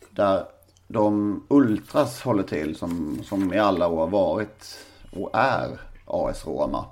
[0.10, 0.46] Där
[0.88, 4.78] de ultras håller till som, som i alla år varit
[5.12, 6.86] och är AS Roma.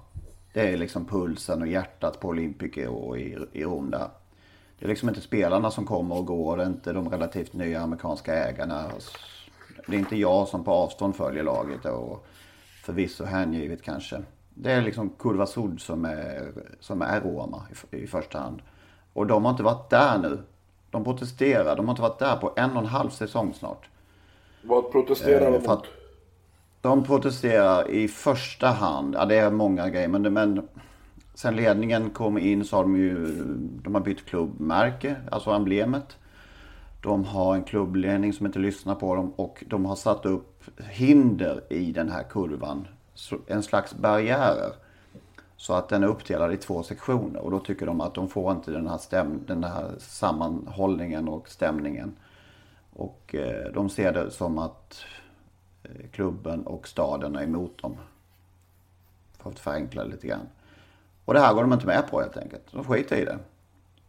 [0.56, 4.10] Det är liksom pulsen och hjärtat på Olympique och i, i Rom där.
[4.80, 6.58] Det är liksom inte spelarna som kommer och går.
[6.58, 8.92] Det är inte de relativt nya amerikanska ägarna.
[9.88, 12.26] Det är inte jag som på avstånd följer laget och
[12.84, 14.22] förvisso hängivet kanske.
[14.54, 18.62] Det är liksom Kurva Sud som är, som är Roma i, i första hand.
[19.14, 20.44] Och de har inte varit där nu.
[20.92, 21.76] De protesterar.
[21.76, 23.90] De har inte varit där på en och en halv säsong snart.
[24.62, 25.86] Vad protesterar de eh, mot?
[26.86, 30.68] De protesterar i första hand, ja det är många grejer, men, men
[31.34, 33.26] sen ledningen kom in så har de ju,
[33.84, 36.18] de har bytt klubbmärke, alltså emblemet.
[37.02, 41.64] De har en klubbledning som inte lyssnar på dem och de har satt upp hinder
[41.70, 42.88] i den här kurvan.
[43.48, 44.74] En slags barriärer.
[45.58, 48.52] Så att den är uppdelad i två sektioner och då tycker de att de får
[48.52, 52.16] inte den här, stäm, den här sammanhållningen och stämningen.
[52.94, 55.06] Och eh, de ser det som att
[56.12, 57.98] klubben och staden är emot dem.
[59.38, 60.48] För att förenkla lite grann.
[61.26, 62.64] Och det här går de inte med på helt enkelt.
[62.72, 63.40] De skiter i det.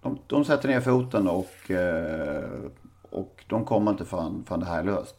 [0.03, 2.51] De, de sätter ner foten och, eh,
[3.11, 5.17] och de kommer inte förrän, förrän det här är löst.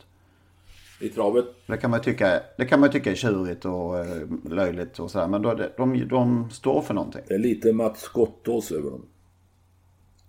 [1.02, 1.46] I travet?
[1.67, 5.28] Det kan man tycka, det kan man tycka är tjurigt och eh, löjligt och sådär.
[5.28, 7.22] Men då, de, de, de står för någonting.
[7.28, 9.06] Det är lite Mats Skottås över dem.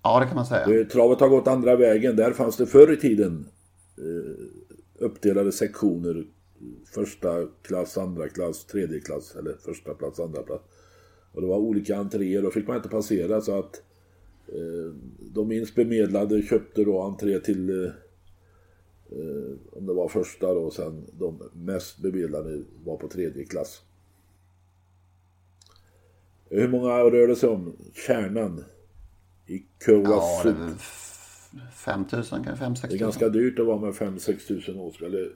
[0.02, 0.84] Ja, det kan man säga.
[0.84, 2.16] Travet har gått andra vägen.
[2.16, 3.48] Där fanns det förr i tiden
[3.98, 4.57] eh,
[4.98, 6.26] uppdelade sektioner.
[6.84, 9.36] Första klass, andra klass, tredje klass.
[9.36, 10.64] Eller första plats, andra plats.
[11.32, 12.42] Och det var olika entréer.
[12.42, 13.82] Då fick man inte passera så att
[14.48, 17.90] eh, de minst bemedlade köpte då entré till eh,
[19.72, 20.70] om det var första då.
[20.70, 23.82] Sen de mest bemedlade var på tredje klass.
[26.50, 27.76] Hur många rör det sig om?
[28.06, 28.64] Kärnan?
[29.46, 30.48] I Kuwasu?
[30.48, 30.68] Ja,
[31.72, 32.90] 5 000, kanske 5 6 000.
[32.90, 35.28] Det är ganska dyrt att vara med 5-6 000 åskådare.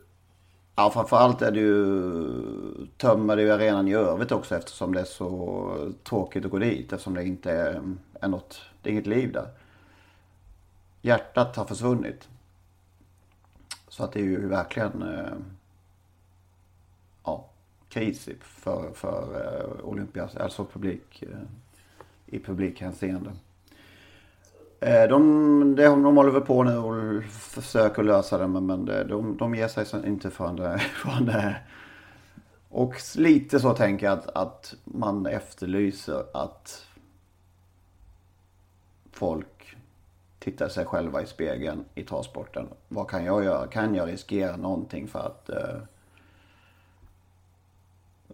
[0.77, 5.05] Ja, framförallt är det ju tömmer det ju arenan i övrigt också eftersom det är
[5.05, 6.93] så tråkigt att gå dit.
[6.93, 7.83] Eftersom det inte är,
[8.21, 9.49] är något, det är inget liv där.
[11.03, 12.29] Hjärtat har försvunnit.
[13.89, 15.37] Så att det är ju verkligen eh,
[17.25, 17.49] ja,
[17.89, 21.39] kris för, för eh, Olympias, alltså publik, eh,
[22.27, 23.33] i publikhänseende.
[24.83, 29.55] Eh, de, de, de håller väl på nu och försöker lösa det men de, de
[29.55, 31.57] ger sig inte förrän det, förrän det
[32.69, 36.87] Och lite så tänker jag att, att man efterlyser att
[39.13, 39.77] folk
[40.39, 42.69] tittar sig själva i spegeln i travsporten.
[42.89, 43.67] Vad kan jag göra?
[43.67, 45.77] Kan jag riskera någonting för att eh,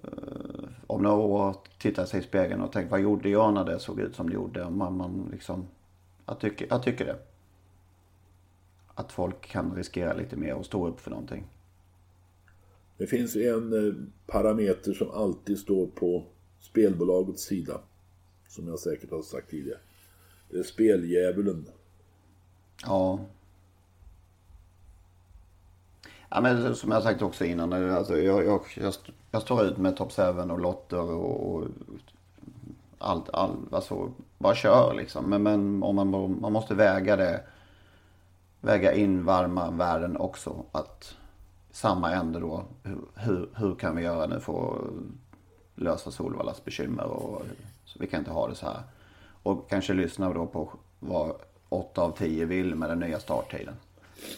[0.02, 3.78] eh om några år titta sig i spegeln och tänka vad gjorde jag när det
[3.78, 4.70] såg ut som det gjorde?
[4.70, 5.66] Man, man liksom
[6.28, 7.18] jag tycker, jag tycker det.
[8.94, 11.46] Att folk kan riskera lite mer och stå upp för någonting.
[12.96, 13.94] Det finns en eh,
[14.26, 16.24] parameter som alltid står på
[16.60, 17.80] spelbolagets sida.
[18.48, 19.78] Som jag säkert har sagt tidigare.
[20.50, 21.66] Det är speldjävulen.
[22.82, 23.20] Ja.
[26.28, 27.72] Ja men som jag sagt också innan.
[27.72, 28.94] Alltså jag, jag, jag,
[29.30, 31.68] jag står ut med Top 7 och lotter och, och
[32.98, 35.24] allt, all, alltså, bara kör liksom.
[35.30, 37.40] Men, men om man, man måste väga det,
[38.60, 40.64] väga in varma värden också.
[40.72, 41.16] Att
[41.70, 42.64] samma ände då,
[43.14, 44.92] hur, hur, kan vi göra nu för att
[45.74, 47.42] lösa Solvallas bekymmer och
[47.84, 48.82] så vi kan inte ha det så här.
[49.42, 51.32] Och kanske lyssna då på vad
[51.68, 53.74] 8 av 10 vill med den nya starttiden.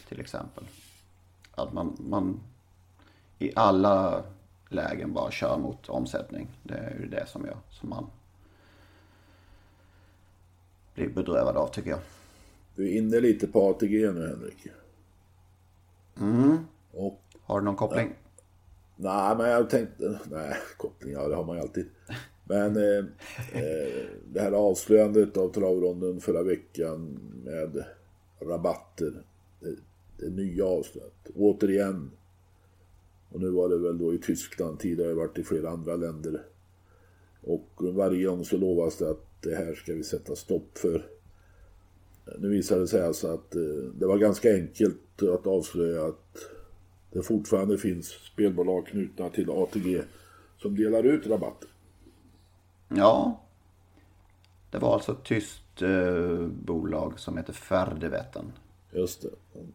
[0.08, 0.64] Till exempel.
[1.54, 2.40] Att man, man
[3.38, 4.22] i alla
[4.68, 6.48] lägen bara kör mot omsättning.
[6.62, 8.06] Det är ju det som, jag, som man
[11.00, 12.00] blir bedrövad av tycker jag.
[12.76, 14.66] Du är inne lite på ATG nu Henrik.
[16.20, 16.58] Mm.
[16.92, 18.14] Och, har du någon koppling?
[18.96, 20.18] Nej, men jag tänkte...
[20.30, 21.86] Nej, koppling, ja det har man ju alltid.
[22.44, 23.04] Men eh,
[23.52, 27.84] eh, det här avslöjandet av travronden förra veckan med
[28.40, 29.22] rabatter.
[29.60, 29.76] Det,
[30.16, 31.30] det nya avslöjandet.
[31.34, 32.10] Återigen.
[33.30, 34.78] Och nu var det väl då i Tyskland.
[34.78, 36.42] Tidigare har det varit i flera andra länder.
[37.42, 41.06] Och varje gång så lovas det att det här ska vi sätta stopp för.
[42.38, 43.62] Nu visade det sig alltså att eh,
[43.94, 46.36] det var ganska enkelt att avslöja att
[47.12, 50.02] det fortfarande finns spelbolag knutna till ATG
[50.58, 51.68] som delar ut rabatter.
[52.88, 53.40] Ja.
[54.70, 58.52] Det var alltså ett tyst eh, bolag som heter Färdevetten.
[58.92, 59.28] Just det.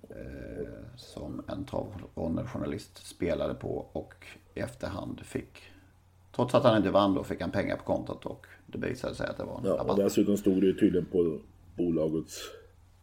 [0.09, 4.13] Eh, som en travrondejournalist spelade på och
[4.53, 5.71] i efterhand fick
[6.35, 8.47] Trots att han inte vann då fick han pengar på kontot och
[8.81, 9.97] det visade sig att det var en ja, rabatt.
[9.97, 11.39] Och dessutom stod det tydligen på
[11.77, 12.41] bolagets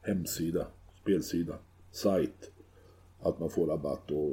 [0.03, 0.67] hemsida,
[1.03, 1.55] spelsida,
[1.91, 2.51] sajt
[3.21, 4.11] att man får rabatt.
[4.11, 4.33] Och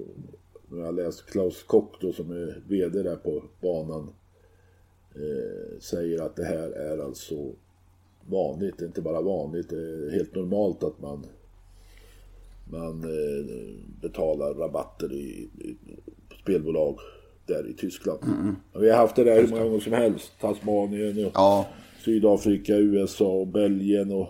[0.68, 4.10] när jag läst Klaus Kock då som är VD där på banan
[5.16, 7.52] eh, säger att det här är alltså
[8.26, 11.26] vanligt, det är inte bara vanligt, det är helt normalt att man
[12.72, 13.56] man eh,
[14.02, 15.78] betalar rabatter i, i
[16.42, 17.00] spelbolag
[17.50, 18.24] där i Tyskland.
[18.24, 18.56] Mm.
[18.80, 20.32] Vi har haft det där hur många gånger som helst.
[20.42, 21.68] Tasmanien och ja.
[22.06, 24.12] Sydafrika, USA och Belgien.
[24.12, 24.28] Och,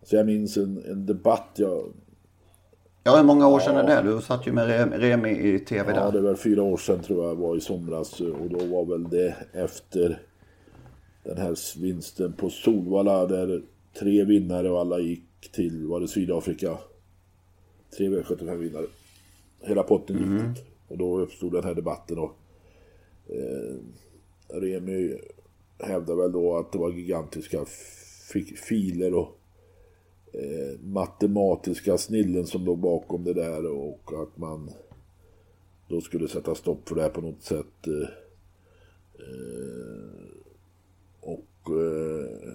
[0.00, 1.92] alltså jag minns en, en debatt jag...
[3.02, 3.82] Ja, hur många år sedan ja.
[3.82, 4.14] är det?
[4.14, 6.00] Du satt ju med Remi i tv där.
[6.00, 8.20] Ja, det var fyra år sedan tror jag var i somras.
[8.20, 10.18] Och då var väl det efter
[11.24, 13.62] den här vinsten på Solvalla där
[13.98, 16.78] tre vinnare och alla gick till, var det Sydafrika?
[17.96, 18.86] Tre V75 vinnare.
[19.60, 20.54] Hela potten gick mm.
[20.54, 20.64] dit.
[20.88, 22.36] Och då uppstod den här debatten och
[23.26, 23.76] eh,
[24.48, 25.18] Remy
[25.78, 27.64] hävdar väl då att det var gigantiska
[28.68, 29.38] filer och
[30.32, 34.70] eh, matematiska snillen som låg bakom det där och att man
[35.88, 37.86] då skulle sätta stopp för det här på något sätt.
[37.86, 38.08] Eh,
[39.18, 40.16] eh,
[41.20, 42.52] och eh,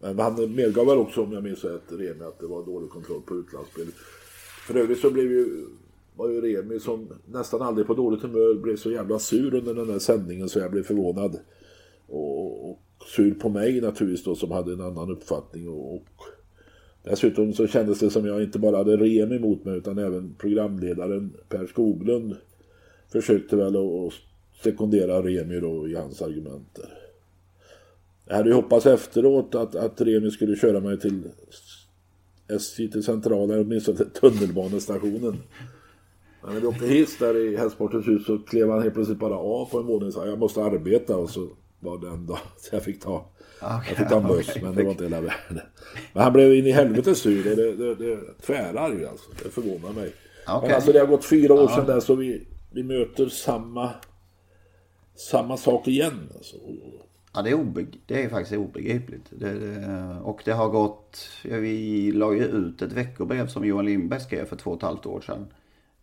[0.00, 3.22] men han medgav väl också om jag minns rätt Remi att det var dålig kontroll
[3.22, 3.86] på utlandsspel.
[4.66, 5.66] För övrigt så blev ju
[6.18, 9.88] var ju Remi som nästan aldrig på dåligt humör blev så jävla sur under den
[9.88, 11.38] där sändningen så jag blev förvånad.
[12.06, 12.78] Och, och
[13.14, 16.04] sur på mig naturligtvis då som hade en annan uppfattning och, och
[17.02, 21.32] dessutom så kändes det som jag inte bara hade Remi emot mig utan även programledaren
[21.48, 22.36] Per Skoglund
[23.12, 24.12] försökte väl att
[24.62, 26.78] sekundera Remi då i hans argument
[28.26, 31.22] Jag hade ju hoppats efteråt att, att Remi skulle köra mig till
[32.48, 35.36] SJ till centrala, åtminstone till tunnelbanestationen.
[36.42, 39.36] Men när vi åkte hiss där i Hästsportens hus så klev han helt plötsligt bara
[39.36, 41.48] av på en våning och sa jag måste arbeta och så
[41.80, 44.62] var det en dag så jag fick ta okay, jag fick ta en buss okay,
[44.62, 45.60] men det var inte hela världen.
[46.12, 49.30] Men han blev in i helvete sur och det, det, det tvärar ju alltså.
[49.42, 50.12] Det förvånar mig.
[50.46, 50.68] Okay.
[50.68, 51.76] Men alltså det har gått fyra år ja.
[51.76, 53.90] sedan där så vi, vi möter samma
[55.14, 56.28] samma sak igen.
[56.36, 56.56] Alltså.
[57.34, 59.26] Ja, det är, obeg det är faktiskt obegripligt.
[59.30, 61.28] Det, det, och det har gått...
[61.42, 64.82] Ja, vi la ju ut ett veckobrev som Johan Lindberg skrev för två och ett
[64.82, 65.46] halvt år sedan.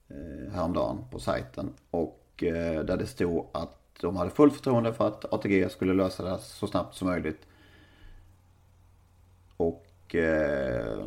[0.09, 1.73] Eh, häromdagen på sajten.
[1.91, 6.23] Och eh, där det stod att de hade fullt förtroende för att ATG skulle lösa
[6.23, 7.47] det här så snabbt som möjligt.
[9.57, 11.05] Och eh,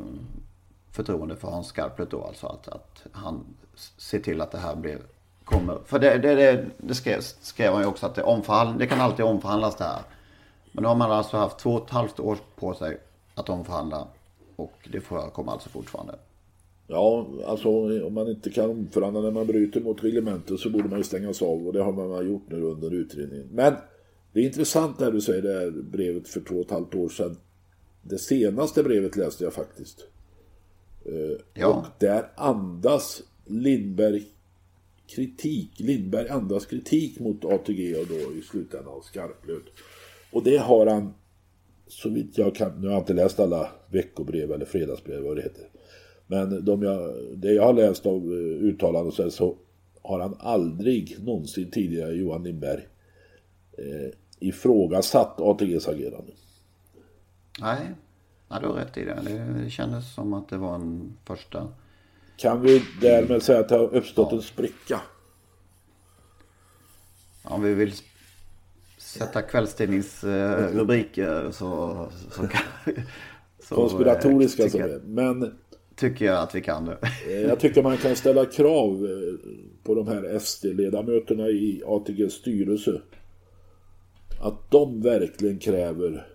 [0.90, 3.44] förtroende för Hans Skarplet då alltså att, att han
[3.76, 4.98] ser till att det här blir
[5.44, 5.78] kommer.
[5.84, 9.00] För det, det, det, det skrev, skrev han ju också att det, omförhandl, det kan
[9.00, 10.02] alltid omförhandlas det här.
[10.72, 13.00] Men då har man alltså haft två och ett halvt år på sig
[13.34, 14.06] att omförhandla.
[14.56, 16.18] Och det förekommer alltså fortfarande.
[16.90, 17.68] Ja, alltså
[18.06, 21.42] om man inte kan omförhandla när man bryter mot reglementet så borde man ju stängas
[21.42, 23.48] av och det har man gjort nu under utredningen.
[23.52, 23.74] Men
[24.32, 27.08] det är intressant när du säger det här brevet för två och ett halvt år
[27.08, 27.36] sedan.
[28.02, 30.06] Det senaste brevet läste jag faktiskt.
[31.04, 31.66] Eh, ja.
[31.66, 34.24] Och där andas Lindberg
[35.06, 35.80] kritik.
[35.80, 39.64] Lindberg andas kritik mot ATG och då i slutändan av Skarplöt.
[40.32, 41.14] Och det har han,
[41.86, 45.42] så vitt jag kan, nu har jag inte läst alla veckobrev eller fredagsbrev vad det
[45.42, 45.68] heter.
[46.30, 49.56] Men de jag, det jag har läst av eh, uttalanden så, så
[50.02, 52.88] har han aldrig någonsin tidigare, Johan Lindberg,
[53.78, 56.32] eh, ifrågasatt ATGs agerande.
[57.60, 57.78] Nej,
[58.48, 59.18] ja, du har rätt i det.
[59.64, 61.68] Det kändes som att det var en första
[62.38, 64.36] kan vi därmed säga att det har uppstått ja.
[64.36, 65.00] en spricka?
[67.42, 67.92] Om vi vill
[68.98, 72.62] sätta kvällstidningsrubriker så, så kan
[73.62, 75.00] så, Konspiratoriska tycker, som är.
[75.04, 75.58] Men
[75.98, 76.98] tycker jag att vi kan det.
[77.28, 79.50] Eh, jag tycker man kan ställa krav eh,
[79.82, 83.00] på de här SD-ledamöterna i ATGs styrelse.
[84.40, 86.26] Att de verkligen kräver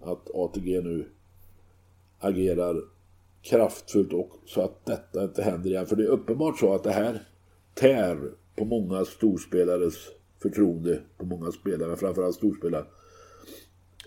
[0.00, 1.08] att ATG nu
[2.18, 2.76] agerar
[3.42, 5.86] kraftfullt och så att detta inte händer igen.
[5.86, 7.22] För det är uppenbart så att det här
[7.74, 9.94] tär på många storspelares
[10.42, 12.84] förtroende på många spelare, framförallt storspelare.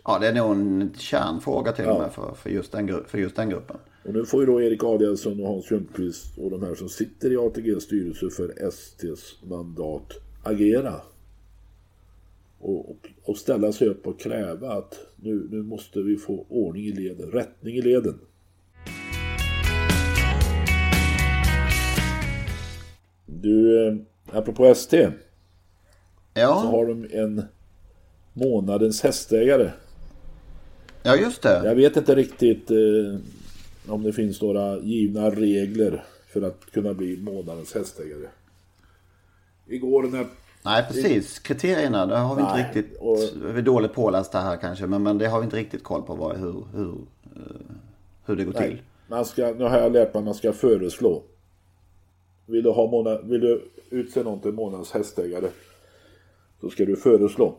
[0.04, 3.36] Ja, det är nog en kärnfråga till och med för, för, just den, för just
[3.36, 3.78] den gruppen.
[4.06, 7.32] Och nu får ju då Erik Adielsson och Hans Ljungqvist och de här som sitter
[7.32, 10.14] i ATGs styrelse för STs mandat
[10.44, 11.02] agera.
[12.60, 16.86] Och, och, och ställa sig upp och kräva att nu, nu måste vi få ordning
[16.86, 18.20] i leden, rättning i leden.
[23.26, 23.96] Du, eh,
[24.32, 25.10] apropå ST.
[26.34, 26.62] Ja.
[26.62, 27.42] Så har de en
[28.34, 29.72] månadens hästägare.
[31.04, 31.62] Ja, just det.
[31.66, 33.20] Jag vet inte riktigt eh,
[33.88, 38.28] om det finns några givna regler för att kunna bli månadens hästägare.
[39.68, 40.28] Igår när...
[40.66, 41.40] Nej, precis.
[41.40, 42.98] Kriterierna, det har vi Nej, inte riktigt...
[43.00, 43.18] Och...
[43.54, 46.16] Vi är dåligt pålästa här kanske, men, men det har vi inte riktigt koll på
[46.16, 46.96] vad, hur, hur,
[47.36, 47.42] eh,
[48.26, 48.70] hur det går Nej.
[48.70, 48.82] till.
[49.08, 51.24] Man ska, nu har jag lärt mig att man ska föreslå.
[52.46, 55.48] Vill du, ha månad, vill du utse någon till månadens hästägare
[56.62, 57.56] så ska du föreslå.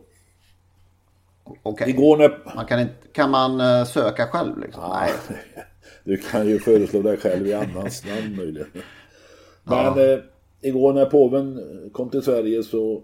[1.44, 1.94] Okej.
[1.94, 2.16] Okay.
[2.16, 2.54] när...
[2.56, 4.82] man kan, inte, kan man uh, söka själv liksom?
[4.88, 5.12] Nej.
[6.04, 8.68] Du kan ju föreslå dig själv i annans namn möjligen.
[9.64, 10.12] Men ja.
[10.12, 10.18] eh,
[10.60, 11.60] igår när påven
[11.92, 13.02] kom till Sverige så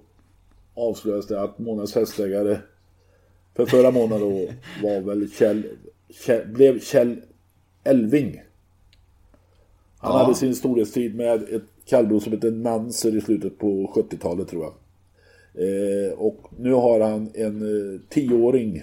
[0.75, 2.59] avslöjades det att månadens hästägare
[3.57, 5.63] för förra månaden då var väl Kjell,
[6.09, 7.17] Kjell blev Kjell
[7.85, 8.43] Elving.
[9.99, 10.19] Han ja.
[10.19, 14.75] hade sin storhetstid med ett kallblod som hette Nanser i slutet på 70-talet tror jag.
[15.55, 18.83] Eh, och nu har han en eh, tioåring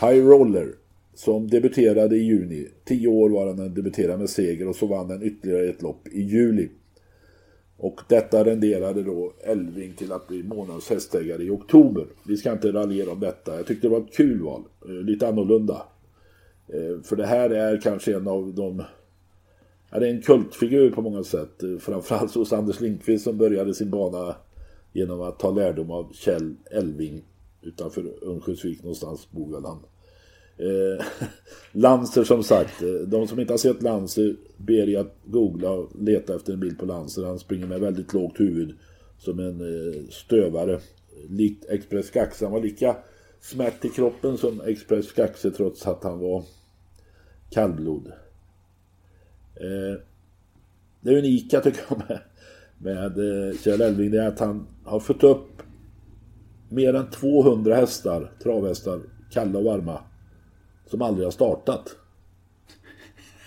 [0.00, 0.74] High Roller
[1.18, 2.68] som debuterade i juni.
[2.84, 5.82] Tio år var han när han debuterade med seger och så vann han ytterligare ett
[5.82, 6.68] lopp i juli.
[7.76, 12.06] Och detta renderade då Elving till att bli månadens hästägare i oktober.
[12.26, 13.56] Vi ska inte raljera om detta.
[13.56, 14.62] Jag tyckte det var ett kul val.
[14.84, 15.82] Eh, lite annorlunda.
[16.68, 18.82] Eh, för det här är kanske en av de
[19.90, 21.62] Ja, det är en kultfigur på många sätt.
[21.62, 24.36] Eh, framförallt hos Anders Lindqvist som började sin bana
[24.92, 27.22] genom att ta lärdom av Kjell Elving
[27.62, 29.78] Utanför Örnsköldsvik någonstans bor väl han.
[30.58, 31.04] Eh,
[31.72, 35.90] Lanser som sagt, eh, de som inte har sett Lanser ber jag att googla och
[36.00, 37.24] leta efter en bild på Lanser.
[37.24, 38.76] Han springer med väldigt lågt huvud
[39.18, 40.80] som en eh, stövare.
[41.28, 42.44] Likt Express Gaxe.
[42.44, 42.96] Han var lika
[43.40, 46.44] smärt i kroppen som Express Gaxe trots att han var
[47.50, 48.06] kallblod.
[49.54, 50.00] Eh,
[51.00, 52.20] det unika tycker jag med,
[52.78, 55.62] med eh, Kjell Elving det är att han har fått upp
[56.68, 59.00] mer än 200 hästar, travhästar,
[59.30, 60.00] kalla och varma
[60.90, 61.96] som aldrig har startat.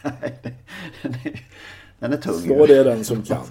[1.99, 2.33] den är tung.
[2.33, 3.45] Slå det den som kan.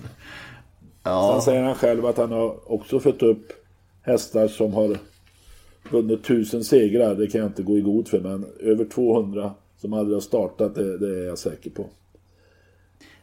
[1.02, 1.32] Ja.
[1.32, 3.52] Sen säger han själv att han har också fått upp
[4.02, 4.98] hästar som har
[5.90, 7.14] vunnit tusen segrar.
[7.14, 10.74] Det kan jag inte gå i god för, men över 200 som aldrig har startat,
[10.74, 11.86] det, det är jag säker på.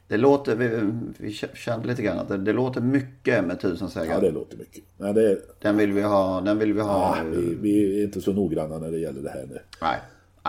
[0.07, 4.13] Det låter, vi, vi kände lite grann att det, det låter mycket med tusen segrar.
[4.13, 4.84] Ja, det låter mycket.
[4.97, 7.18] Nej, det, Den vill vi ha, den vill vi ha.
[7.18, 9.59] ja, vi, vi är inte så noggranna när det gäller det här nu.
[9.82, 9.99] Nej.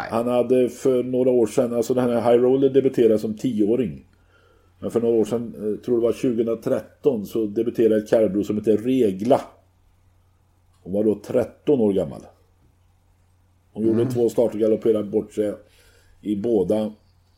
[0.00, 0.08] Nej.
[0.10, 4.06] Han hade för några år sedan, alltså den här High Roller debuterade som tioåring.
[4.80, 8.56] Men för några år sedan, eh, tror det var 2013, så debuterade ett kärrbro som
[8.56, 9.40] heter Regla.
[10.82, 12.20] Hon var då 13 år gammal.
[13.72, 15.54] Hon gjorde två starter och galopperade bort sig
[16.20, 16.92] i båda.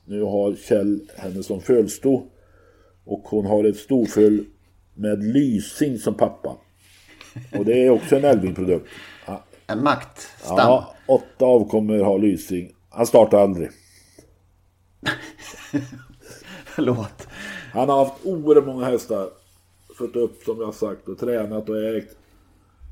[0.04, 2.22] Nu har Kjell henne som följsto.
[3.04, 4.44] Och hon har ett storfölj
[4.94, 6.56] med Lysing som pappa.
[7.58, 8.86] Och det är också en Elving-produkt.
[9.70, 10.56] En maktstam.
[10.56, 12.72] Ja, åtta avkommor har Lysing.
[12.88, 13.70] Han startar aldrig.
[16.64, 17.28] Förlåt.
[17.72, 19.30] Han har haft oerhört många hästar.
[19.98, 22.16] Fått upp som jag sagt och tränat och ägt.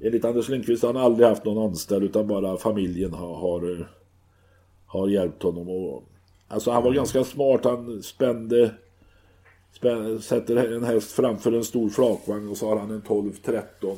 [0.05, 3.89] Enligt Anders Lindqvist har han aldrig haft någon anställd utan bara familjen har, har,
[4.87, 5.68] har hjälpt honom.
[5.68, 6.05] Och,
[6.49, 7.64] alltså han var ganska smart.
[7.64, 8.74] Han spände,
[9.72, 13.97] spände sätter en häst framför en stor flakvagn och så har han en 12-13 eh,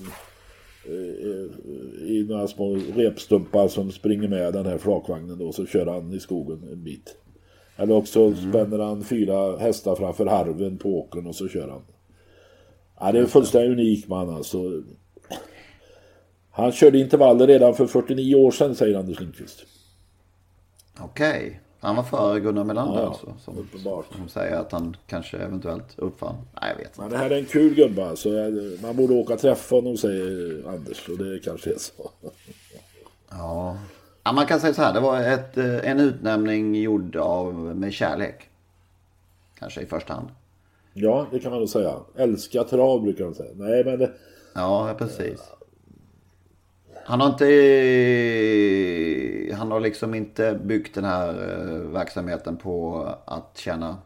[2.06, 6.20] i några små repstumpar som springer med den här flakvagnen då så kör han i
[6.20, 7.16] skogen en bit.
[7.76, 11.82] Eller också spänner han fyra hästar framför harven på åkern och så kör han.
[13.00, 14.82] Ja, det är en fullständigt unik man alltså.
[16.50, 19.66] Han körde intervaller redan för 49 år sedan säger Anders Lindqvist.
[21.00, 21.60] Okej.
[21.80, 23.34] Han var före Gunnar Melander Ja, alltså.
[23.44, 24.06] Som, Uppenbart.
[24.16, 26.34] som säger att han kanske eventuellt uppfann.
[26.60, 27.00] Nej, jag vet inte.
[27.00, 28.28] Men det här är en kul gubbe alltså.
[28.82, 32.10] Man borde åka och träffa honom säger Anders och det kanske är så.
[33.30, 33.76] Ja.
[34.24, 34.32] ja.
[34.32, 34.94] Man kan säga så här.
[34.94, 38.48] Det var ett, eh, en utnämning gjord av med kärlek.
[39.58, 40.28] Kanske i första hand.
[40.92, 41.94] Ja, det kan man nog säga.
[42.16, 43.50] Älska trav brukar de säga.
[43.54, 44.10] Nej, men det,
[44.54, 45.40] Ja, precis.
[47.10, 47.44] Han har inte...
[49.56, 53.96] Han har liksom inte byggt den här eh, verksamheten på att tjäna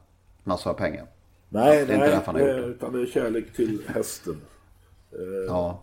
[0.44, 1.06] massor av pengar.
[1.48, 4.36] nej, det är inte nej, därför han har gjort utan det är kärlek till hästen.
[5.48, 5.82] Ja,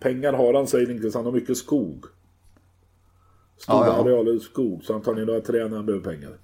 [0.00, 2.04] Pengar har han säger Lindqvist, han har mycket skog.
[3.56, 4.00] Stora Ja, ja.
[4.02, 6.30] arealer skog, så ner några träd när han behöver pengar.
[6.30, 6.38] Nej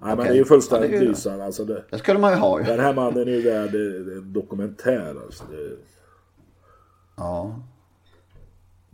[0.00, 0.24] men Okej.
[0.28, 1.44] det är ju fullständigt Ja, lysande.
[1.44, 2.66] Alltså det, det skulle man ju ha ju.
[2.66, 5.44] den här mannen är ju värd eh, en dokumentär alltså.
[5.50, 5.76] Det,
[7.16, 7.60] Ja.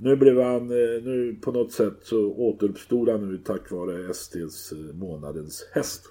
[0.04, 4.72] Nu blev han, eh, nu på något sätt så återuppstod han nu tack vare STs
[4.72, 6.02] eh, månadens häst.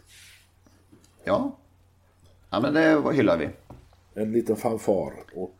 [1.23, 1.59] Ja.
[2.49, 3.49] Ja, men det hyllar vi.
[4.13, 5.13] En liten fanfar.
[5.35, 5.55] Och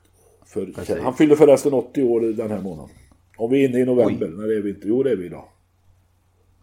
[0.45, 2.95] för, han fyller förresten 80 år den här månaden.
[3.37, 4.87] Om vi är inne i november, när är vi inte?
[4.87, 5.45] Jo det är vi idag.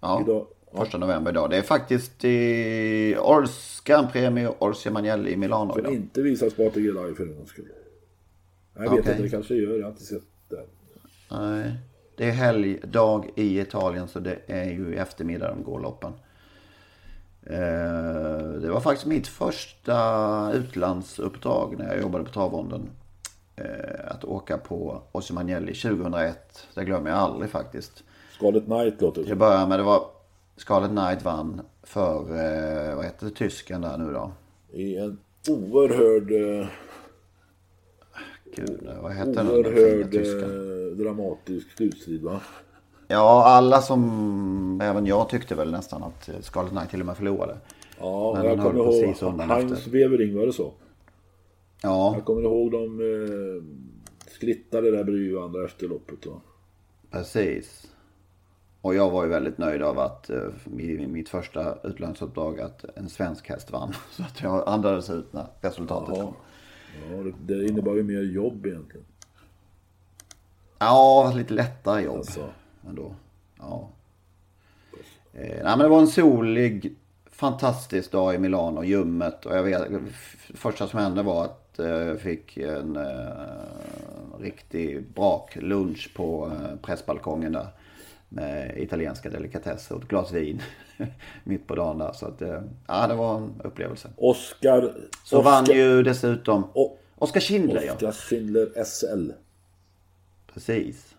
[0.00, 0.22] Ja.
[0.24, 1.50] Idag Första november idag.
[1.50, 5.94] Det är faktiskt i Ors Grand Premio Orsia Magnelli i Milano som idag.
[5.94, 7.68] inte visas på ATG Live för en gångs skull.
[8.74, 8.98] Jag vet Okej.
[8.98, 9.76] inte, det kanske gör.
[9.76, 10.66] Jag har inte sett den.
[11.30, 11.72] Nej.
[12.16, 16.12] Det är helgdag i Italien så det är ju i eftermiddag de går loppen.
[17.46, 22.90] Eh, Det var faktiskt mitt första utlandsuppdrag när jag jobbade på Travronden.
[23.56, 23.64] Eh,
[24.08, 26.66] Att åka på Orsia Magnelli 2001.
[26.74, 28.04] Det glömmer jag aldrig faktiskt.
[28.38, 30.04] Scarlet Knight låter Till det att börja med det var
[30.56, 34.32] Scarlet Knight vann för, eh, vad heter det, tysken där nu då?
[34.72, 35.18] I en
[35.48, 36.30] oerhörd,
[38.56, 39.50] Gud, vad heter den?
[39.50, 42.40] oerhörd eh, dramatisk slutstrid va?
[43.08, 47.56] Ja, alla som, även jag tyckte väl nästan att Scarlet Knight till och med förlorade.
[47.98, 49.86] Ja, Men jag kommer ihåg Heinz.
[49.86, 50.72] Wevering, var det så?
[51.82, 53.62] Ja, Jag kommer ihåg de eh,
[54.32, 56.26] skrittade där bredvid varandra efter loppet.
[56.26, 56.40] Va?
[57.10, 57.86] precis.
[58.80, 60.48] Och jag var ju väldigt nöjd av att eh,
[60.78, 63.92] i mitt första utlandsuppdrag att en svensk häst vann.
[64.10, 66.22] Så att jag andades ut när resultatet Ja.
[66.24, 66.34] kom.
[67.10, 69.06] Ja, det, innebar ju mer jobb egentligen.
[70.78, 72.48] Ja, lite lättare jobb Alltså.
[72.88, 73.14] ändå.
[73.58, 73.88] Ja.
[75.32, 76.94] Eh, nej, men det var en solig,
[77.30, 79.46] fantastisk dag i Milano, ljummet.
[79.46, 79.88] Och jag vet,
[80.54, 86.76] första som hände var att eh, jag fick en eh, riktig brak lunch på eh,
[86.82, 87.66] pressbalkongen där.
[88.32, 90.62] Med italienska delikatesser och ett glas vin
[91.44, 92.12] mitt på dagen där.
[92.12, 94.10] Så att, eh, ja, det var en upplevelse.
[94.16, 94.80] Oscar...
[95.24, 97.94] Så Oscar, vann ju dessutom O- Oskar Schindler ja.
[97.94, 99.30] Oscar Schindler SL.
[100.52, 101.16] Precis.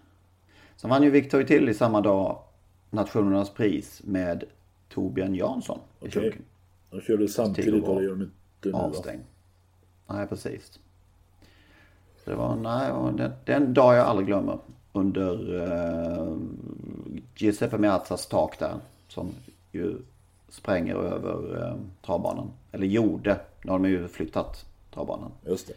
[0.75, 2.37] Sen vann ju Victor Tilly samma dag
[2.89, 4.43] Nationernas pris med
[4.89, 6.11] Torbjörn Jansson i Okej.
[6.11, 6.41] sulken.
[6.91, 8.31] De körde samtidigt och det gör de inte
[8.63, 8.73] nu.
[8.73, 9.23] Avstängd.
[10.07, 10.79] Nej, precis.
[12.23, 14.59] Så det var, nej, det, det är en dag jag aldrig glömmer.
[14.93, 16.37] Under uh,
[17.35, 18.75] Giuseppe Meazzas tak där.
[19.07, 19.31] Som
[19.71, 19.97] ju
[20.49, 21.75] spränger över uh,
[22.05, 22.51] travbanan.
[22.71, 23.39] Eller gjorde.
[23.61, 25.73] Nu har de ju flyttat travbanan Just det.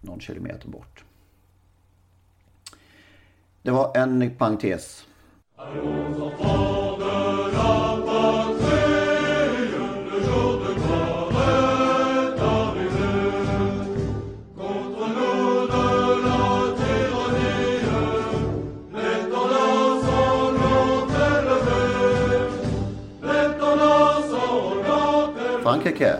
[0.00, 1.04] någon kilometer bort.
[3.62, 5.06] Det var en parentes.
[25.82, 26.16] Frankrike.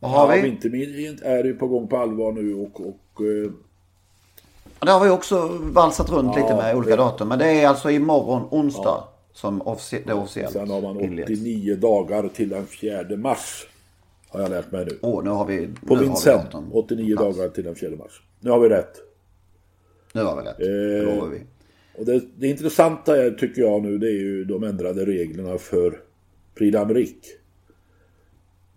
[0.00, 0.42] Vad har Ja, vi?
[0.50, 3.50] Vintermidjan är ju på gång på allvar nu och, och eh,
[4.80, 7.28] Det har vi också valsat runt lite med olika det- datum.
[7.28, 11.30] Men det är alltså imorgon onsdag som offici- det officiellt sen har man inleds.
[11.30, 13.66] 89 dagar till den 4 mars.
[14.28, 14.98] Har jag lärt mig nu.
[15.02, 15.66] Åh, nu har vi...
[15.66, 16.64] På nu har vi Vincennes, datum.
[16.72, 17.36] 89 Plats.
[17.36, 18.22] dagar till den 4 mars.
[18.40, 18.92] Nu har vi rätt.
[20.12, 20.60] Nu har vi rätt.
[20.60, 20.66] Eh,
[21.08, 21.42] Det lovar vi.
[21.98, 26.00] Och det, det intressanta är, tycker jag nu, det är ju de ändrade reglerna för
[26.58, 27.24] Prix d'Amérique.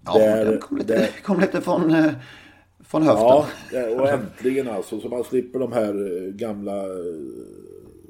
[0.07, 2.11] Ja, där- den kom lite, där- kom lite från, eh,
[2.79, 3.25] från höften.
[3.25, 3.47] Ja,
[4.01, 4.99] och äntligen alltså.
[4.99, 6.89] Så man slipper de här eh, gamla eh,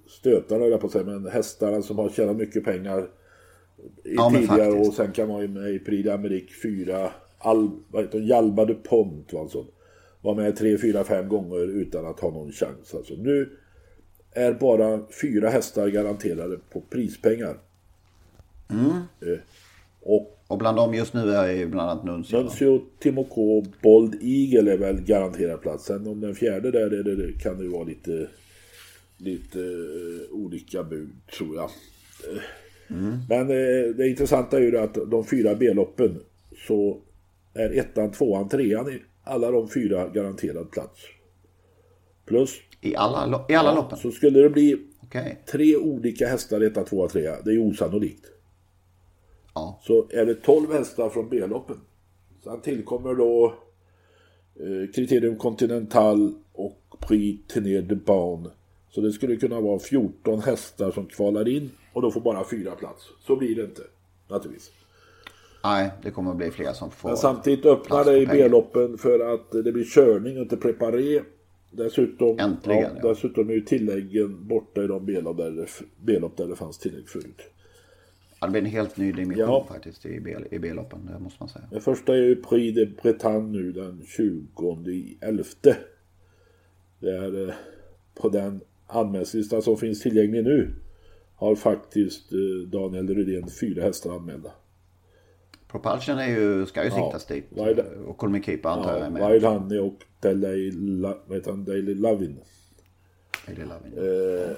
[0.08, 3.00] stötarna, jag på att säga, men hästarna som har tjänat mycket pengar
[4.04, 8.04] i Ja, tidigare och sen kan man ju med i Prix d'Amérique 4, Al, vad
[8.04, 9.68] heter hon, Jalba de Pont var sån.
[10.22, 12.94] Var med tre, fyra, fem gånger utan att ha någon chans.
[12.96, 13.50] Alltså, nu
[14.32, 17.58] är bara fyra hästar garanterade på prispengar.
[18.70, 18.92] Mm.
[20.02, 22.38] Och Och bland dem just nu är ju bland annat Nuncio.
[22.38, 25.86] Nuncio, Timoko, Bold Eagle är väl garanterad plats.
[25.86, 28.28] Sen om den fjärde där är det, det kan det vara lite,
[29.18, 31.70] lite eh, olika bud tror jag.
[32.34, 32.42] Eh,
[33.30, 36.20] Men eh, det intressanta är ju att de fyra B-loppen
[36.68, 36.98] så
[37.54, 41.02] är ettan, tvåan, trean i alla de fyra garanterad plats.
[42.26, 43.98] Plus, I alla, i alla loppen?
[43.98, 45.44] så skulle det bli Okej.
[45.52, 47.42] tre olika hästar etta, tvåa, trea.
[47.42, 48.26] Det är ju osannolikt.
[49.58, 49.80] Ja.
[49.84, 51.78] Så är det 12 hästar från B-loppen.
[52.44, 53.54] Sen tillkommer då
[54.56, 58.50] eh, Criterium Continental och Prix Tenir de Baun.
[58.90, 62.72] Så det skulle kunna vara 14 hästar som kvalar in och då får bara fyra
[62.76, 63.04] plats.
[63.28, 63.82] Så blir det inte,
[64.30, 64.72] naturligtvis.
[65.64, 67.10] Nej, det kommer att bli fler som får...
[67.10, 68.26] Men samtidigt öppnar det i.
[68.26, 71.22] B-loppen för att det blir körning och inte preparé.
[71.72, 73.10] Dessutom, Äntligen, ja, ja.
[73.10, 75.68] dessutom är ju tilläggen borta i de B-lopp där, det-
[76.06, 77.42] B-lopp där det fanns tillägg förut.
[78.40, 79.66] Ja, det blir en helt ny dimension Ja.
[79.70, 80.20] faktiskt i
[80.62, 81.66] B-loppen, det måste man säga.
[81.72, 85.44] Den första är ju Prix de Bretagne nu den 20 i 11.
[87.00, 87.54] Det är eh,
[88.16, 90.74] på den anmälningslista som finns tillgänglig nu
[91.36, 94.52] har faktiskt eh, Daniel Rydén fyra hästar anmälda.
[95.68, 96.96] Propulsion är ju, ska ju Ja.
[96.96, 97.46] siktas dit.
[97.50, 97.96] Vad är det?
[98.06, 99.32] Och Colmy Keeper antar jag Ja, med.
[99.32, 100.72] Wild Honey och Daily,
[101.28, 101.66] vad heter han?
[101.66, 102.38] Daily Lovin.
[103.48, 103.94] Daily Loving.
[104.06, 104.50] Eh,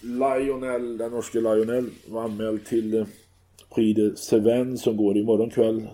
[0.00, 3.06] Lionel, den norske Lionel var anmäld till eh,
[3.74, 5.88] Prix de Seven som går imorgon kväll.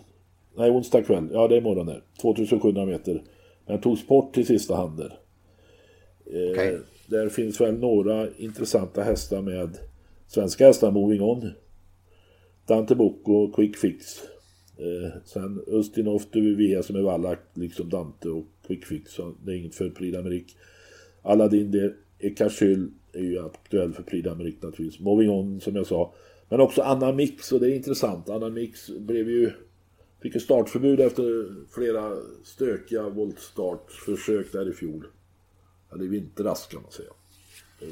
[0.56, 1.28] Nej, onsdag kväll.
[1.32, 2.02] Ja, det är imorgon där.
[2.20, 3.22] 2700 meter.
[3.66, 5.18] Men togs bort till sista hand där.
[6.26, 6.78] Eh.
[7.06, 9.78] Där finns väl några intressanta hästar med
[10.26, 11.50] svenska hästar, Moving On.
[12.66, 14.04] Dante Bocco, Quick Fix.
[14.76, 19.12] Eh, sen Ustinov, Duvivia som är vallakt, liksom Dante och Quick Fix.
[19.12, 20.56] Så det är inget för Prix d'Amérique.
[21.22, 25.00] Aladdin de Ekasyl är ju aktuell för Prix d'Amérique naturligtvis.
[25.00, 26.14] Moving On som jag sa.
[26.48, 28.28] Men också Anna Mix och det är intressant.
[28.28, 29.52] Anna Mix blev ju
[30.22, 35.06] Fick ett startförbud efter flera stökiga voltstartförsök där i fjol.
[35.92, 37.10] Eller i vintras kan man säga.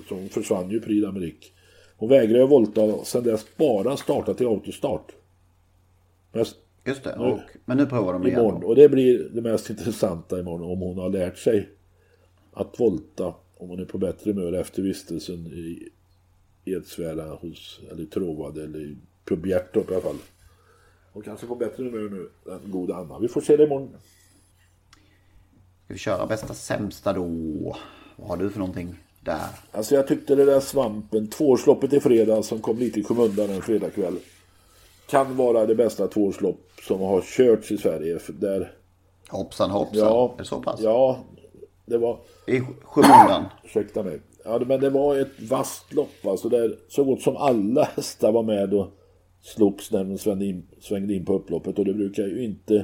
[0.08, 1.52] Så hon försvann ju Prix d'Amérique.
[1.96, 5.12] Hon vägrade volta och sen dess bara starta till autostart.
[6.32, 6.44] Men
[6.84, 8.40] Just det, och, men nu provar de igen.
[8.40, 8.64] imorgon.
[8.64, 11.68] Och det blir det mest intressanta imorgon om hon har lärt sig
[12.52, 13.34] att volta.
[13.60, 15.88] Om hon är på bättre humör efter vistelsen i
[16.64, 20.16] Edsvära hos, eller Tråvad eller på Bjärtorp i alla fall.
[21.12, 23.18] Hon kanske får bättre humör nu, den goda Anna.
[23.18, 23.88] Vi får se det imorgon.
[25.84, 27.26] Ska vi köra bästa sämsta då?
[28.16, 28.94] Vad har du för någonting
[29.24, 29.46] där?
[29.72, 33.62] Alltså jag tyckte det där svampen, tvåårsloppet i fredag som kom lite i skymundan en
[33.62, 34.16] fredagkväll.
[35.08, 38.18] Kan vara det bästa tvåårslopp som har körts i Sverige.
[38.28, 38.72] Där,
[39.28, 39.98] Hoppsan hoppsan.
[39.98, 40.80] ja, Är det så pass?
[40.80, 41.24] ja,
[41.90, 42.18] det var...
[42.46, 43.44] I skymundan.
[43.64, 44.20] Ursäkta mig.
[44.44, 48.42] Ja, men det var ett vasst lopp alltså där så gott som alla hästar var
[48.42, 48.86] med och
[49.40, 52.76] slogs när de svängde in, svängde in på upploppet och det brukar ju inte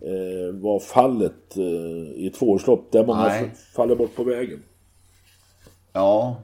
[0.00, 3.50] eh, vara fallet eh, i tvåårslopp där många Nej.
[3.74, 4.62] faller bort på vägen.
[5.92, 6.36] Ja,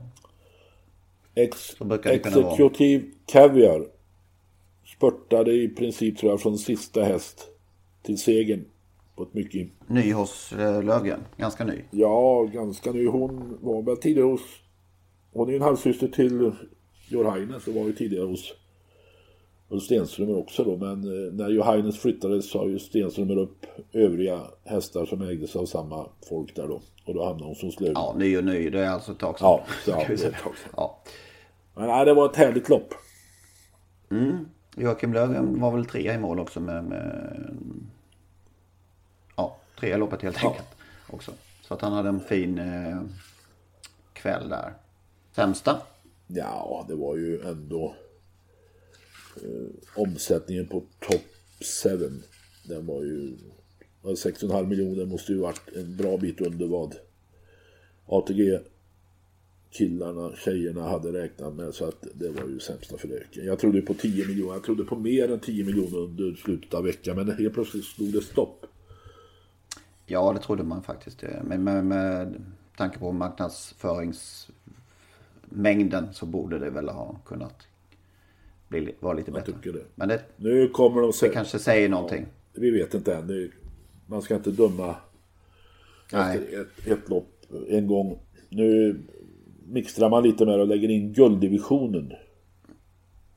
[1.34, 1.76] Ex.
[2.05, 3.86] Executive Caviar
[4.97, 7.49] spurtade i princip tror jag från sista häst
[8.03, 8.64] till segern
[9.17, 11.21] på ett mycket ny hos eh, Löfgren.
[11.37, 11.85] Ganska ny.
[11.91, 13.07] Ja, ganska ny.
[13.07, 14.41] Hon var väl tidigare hos...
[15.33, 16.53] Hon är ju en halvsyster till
[17.09, 18.55] Johannes så var ju tidigare hos
[19.69, 20.77] Ulf Stenströmer också då.
[20.77, 26.07] Men eh, när Johannes flyttades sa ju Stenströmer upp övriga hästar som ägdes av samma
[26.29, 26.81] folk där då.
[27.07, 27.93] Och då hamnade hon som Löfgren.
[27.95, 28.71] Ja, ny och ny.
[28.71, 29.49] Det är alltså ett tag sedan.
[29.49, 30.35] Ja, så, ja, det
[30.77, 31.03] ja.
[31.75, 32.95] Men nej, det var ett härligt lopp.
[34.77, 36.85] Joakim Löfgren var väl trea i mål också med...
[36.85, 37.57] med
[39.81, 40.68] trea loppet helt enkelt.
[41.07, 41.33] Också.
[41.62, 43.03] Så att han hade en fin eh,
[44.12, 44.75] kväll där.
[45.33, 45.81] Sämsta?
[46.27, 47.97] Ja, det var ju ändå
[49.37, 51.22] eh, omsättningen på top
[51.83, 52.11] 7.
[52.64, 53.37] Den var ju
[54.03, 56.95] var 6,5 miljoner måste ju varit en bra bit under vad
[58.07, 58.59] ATG
[59.70, 63.45] killarna, tjejerna hade räknat med så att det var ju sämsta för Löken.
[63.45, 66.85] Jag trodde på 10 miljoner, jag trodde på mer än 10 miljoner under slutet av
[66.85, 68.66] veckan men helt plötsligt stod det stopp.
[70.07, 71.23] Ja, det trodde man faktiskt.
[71.23, 72.35] eh, Men med, med
[72.77, 77.67] tanke på marknadsföringsmängden så borde det väl ha kunnat
[78.69, 79.53] bli, vara lite bättre.
[79.63, 79.85] det.
[79.95, 82.27] Men det, Nu kommer de se- det kanske säger någonting.
[82.53, 83.51] Vi vet inte än.
[84.07, 84.97] Man ska inte döma
[86.13, 86.37] Nej.
[86.39, 87.31] efter ett, ett lopp
[87.69, 88.19] en gång.
[88.49, 89.01] Nu
[89.67, 92.13] mixtrar man lite med det och lägger in gulddivisionen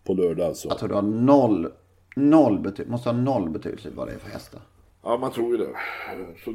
[0.04, 0.68] på lördag alltså.
[0.68, 1.72] Jag tror det har noll,
[2.16, 2.92] noll betydelse.
[2.92, 4.62] Måste ha noll betydelse vad det är för hästar.
[5.08, 5.76] Ja, man tror ju det.
[6.46, 6.52] Så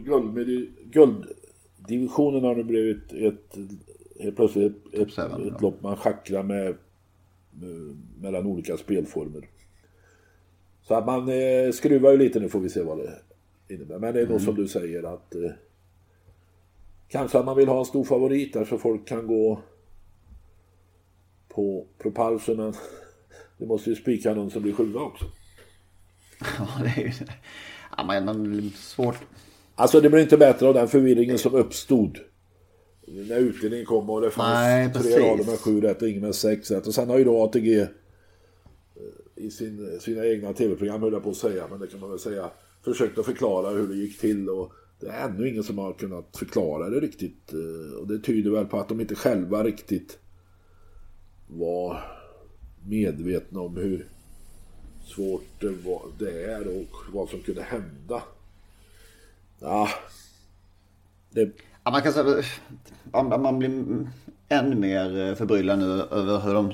[0.84, 3.56] gulddivisionen har nu blivit ett,
[4.20, 6.74] helt plötsligt ett, ett, ett lopp man schackrar med,
[7.50, 9.48] med mellan olika spelformer.
[10.82, 13.18] Så att man eh, skruvar ju lite nu får vi se vad det
[13.74, 13.98] innebär.
[13.98, 15.50] Men det är nog som du säger att eh,
[17.08, 19.60] kanske att man vill ha en stor favorit där så folk kan gå
[21.48, 22.56] på propulsen.
[22.56, 22.74] Men
[23.58, 25.24] det måste ju spika någon som blir sjua också.
[26.58, 27.12] Ja, det är ju...
[27.96, 29.16] Ja, men svårt.
[29.74, 32.18] Alltså det blir inte bättre av den förvirringen som uppstod.
[33.06, 36.34] När utdelningen kom och det fanns Nej, tre rader med sju rätt och ingen med
[36.34, 36.86] sex rätt.
[36.86, 37.86] Och sen har ju då ATG eh,
[39.36, 42.18] i sin, sina egna tv-program, höll jag på att säga, men det kan man väl
[42.18, 42.50] säga,
[42.84, 44.48] försökt att förklara hur det gick till.
[44.48, 47.52] Och det är ännu ingen som har kunnat förklara det riktigt.
[47.52, 50.18] eh, Och det tyder väl på att de inte själva riktigt
[51.48, 52.00] var
[52.86, 54.08] medvetna om hur
[55.04, 58.22] svårt eh, det, var, är och vad som kunde hända.
[59.60, 59.88] Ja,
[61.30, 61.50] det,
[61.84, 62.42] Ja, man kan säga...
[63.12, 63.84] Eh, man blir
[64.48, 66.72] än mer eh, förbryllad nu över hur de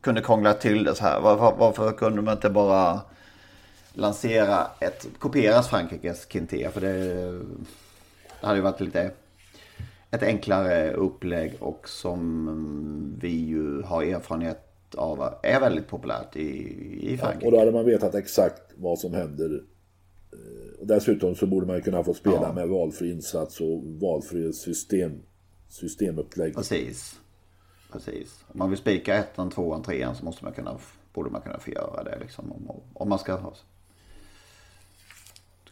[0.00, 1.20] kunde krångla till det så här.
[1.20, 3.00] Varför, varför kunde de inte bara
[3.92, 6.70] lansera ett, kopieras Frankrikes Kintea?
[6.70, 7.32] För det,
[8.40, 9.10] det hade ju varit lite
[10.10, 16.48] ett enklare upplägg och som vi ju har erfarenhet av är väldigt populärt i,
[17.12, 17.46] i Frankrike.
[17.46, 19.62] och då hade man vetat exakt vad som händer.
[20.32, 22.52] Eh, Och dessutom så borde man ju kunna få spela Ja.
[22.52, 25.12] med valfri insats och valfri system,
[25.68, 26.54] systemupplägg.
[26.54, 27.20] Precis.
[27.92, 28.44] Precis.
[28.48, 30.78] Om man vill spika ettan, tvåan, trean så måste man kunna,
[31.14, 32.18] borde man kunna få göra det.
[32.20, 33.54] Liksom, om, om man ska ha,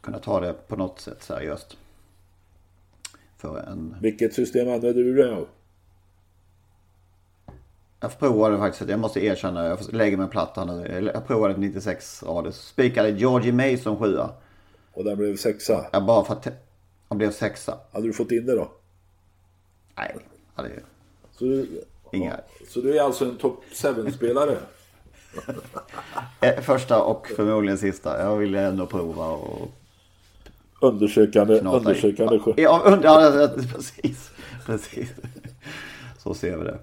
[0.00, 1.76] kunna ta det på något sätt seriöst.
[3.36, 3.96] För en...
[4.02, 5.48] Vilket system använder du dig av?
[8.00, 11.10] Jag provade faktiskt, jag måste erkänna, jag lägger mig platt här nu.
[11.14, 12.50] Jag provade ett 96 rader.
[12.50, 14.30] Spikade Georgie Mason sjua.
[14.92, 15.86] Och den blev sexa.
[15.92, 16.48] Jag bara för att
[17.08, 17.78] han blev sexa.
[17.92, 18.70] Hade du fått in det då?
[19.96, 20.16] Nej,
[20.56, 20.82] ja, det är
[21.32, 21.68] Så du,
[22.12, 22.30] inga.
[22.30, 22.36] ja,
[22.68, 24.56] så du är alltså en topp 7-spelare?
[26.40, 28.22] Eh, Första och förmodligen sista.
[28.22, 29.68] Jag ville ändå prova och
[30.80, 31.60] Undersökande, i.
[31.60, 32.40] undersökande.
[32.56, 34.30] Ja, under, ja, ja, precis.
[34.66, 35.08] Precis.
[36.18, 36.78] Så ser vi det.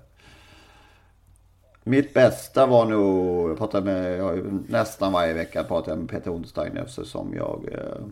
[1.88, 6.32] Mitt bästa var nog, jag pratar med, jag nästan varje vecka pratar jag med Peter
[6.32, 8.06] Ondsteiner eftersom jag eh,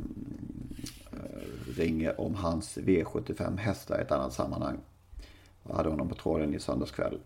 [1.77, 4.77] ringer om hans V75 hästar i ett annat sammanhang.
[5.67, 7.19] Jag hade honom på tråden i söndags kväll.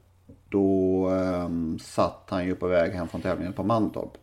[0.50, 1.50] Då eh,
[1.82, 4.18] satt han ju på väg hem från tävlingen på Mantorp.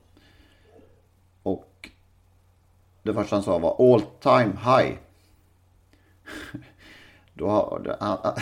[1.42, 1.90] Och
[3.02, 4.96] det första han sa var all time high.
[7.34, 8.34] Då, har- han-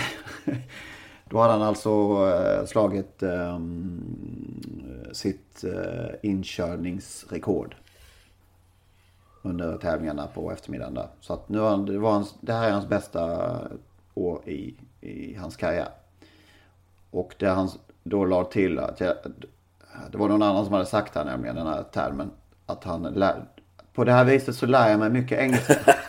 [1.32, 4.60] då hade han alltså eh, slagit ehm,
[5.12, 7.74] sitt eh, inkörningsrekord.
[9.42, 11.08] under tävlingarna på eftermiddagen där.
[11.20, 13.50] Så att nu har han, det, var hans, det här är hans bästa
[14.14, 15.88] år i, i hans karriär.
[17.10, 17.68] Och det han
[18.02, 19.14] då la till att jag,
[20.10, 22.30] det var någon annan som hade sagt här nämligen den här termen.
[22.66, 23.44] Att han lär,
[23.92, 25.74] på det här viset så lär jag mig mycket engelska.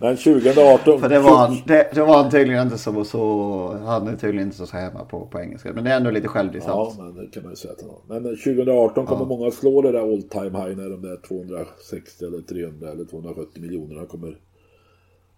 [0.00, 1.00] Men 2018...
[1.00, 4.46] För det var, han, det, det var han tydligen inte så, så, han är tydligen
[4.48, 5.72] inte så hemma på, på engelska.
[5.72, 6.94] Men det är ändå lite självdistans.
[6.98, 8.20] Ja, men det kan man ju säga att han har.
[8.20, 9.28] Men 2018 kommer ja.
[9.28, 13.62] många slå det där all time high när de där 260 eller 300 eller 270
[13.62, 14.38] miljonerna kommer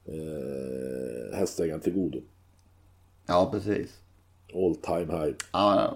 [0.05, 2.19] eh, hästägaren till godo.
[3.27, 3.99] Ja, precis.
[4.55, 5.35] All time high.
[5.53, 5.93] Ja,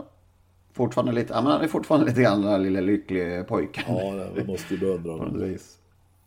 [0.73, 3.85] fortfarande lite, ja, men han är fortfarande lite grann den där lilla lyckliga pojken.
[3.89, 5.57] Ja, man måste ju beundra honom.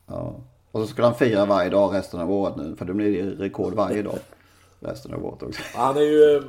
[0.08, 0.36] Ja.
[0.72, 2.76] Och så skulle han fira varje dag resten av året nu.
[2.76, 4.20] För det blir rekord varje dag.
[4.80, 5.62] Resten av året också.
[5.74, 6.44] Han är ju, eh,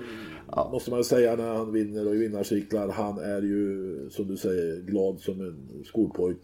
[0.52, 0.68] ja.
[0.72, 2.88] måste man säga när han vinner och vinnarcyklar.
[2.88, 6.40] Han är ju, som du säger, glad som en skolpojk.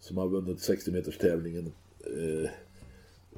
[0.00, 1.72] Som har vunnit 60 meters tävlingen.
[2.06, 2.50] Eh,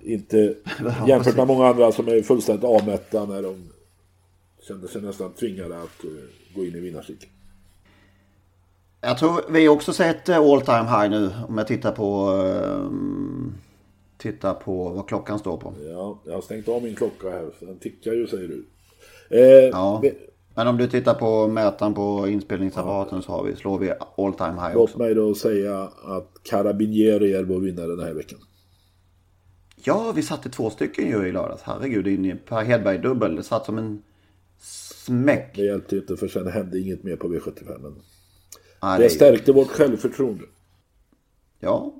[0.02, 0.54] inte
[1.08, 3.72] jämfört med många andra som är fullständigt avmätta när de
[4.68, 6.10] kände sig nästan tvingade att uh,
[6.54, 7.32] gå in i vinnarcykeln.
[9.00, 13.54] Jag tror vi också sett eh, all time high nu om jag tittar på um,
[14.18, 15.74] tittar på vad klockan står på.
[15.88, 17.50] Ja, jag har stängt av min klocka här.
[17.60, 18.66] Den tickar ju säger du.
[19.30, 20.00] Eh, ja.
[20.02, 20.12] Vi...
[20.54, 24.60] Men om du tittar på mätaren på inspelningsapparaten så har vi, slår vi all time
[24.60, 24.98] high Låt också.
[24.98, 28.38] mig då säga att Carabinieri är vår vinnare den här veckan.
[29.84, 31.62] Ja, vi satte två stycken ju i lördags.
[31.62, 33.36] Herregud, in i Per Hedberg-dubbel.
[33.36, 34.02] Det satt som en
[34.58, 35.56] smäck.
[35.56, 37.94] Det hjälpte inte för sen hände inget mer på V75.
[38.80, 40.44] Ah, det, det stärkte vårt självförtroende.
[41.58, 41.94] Ja.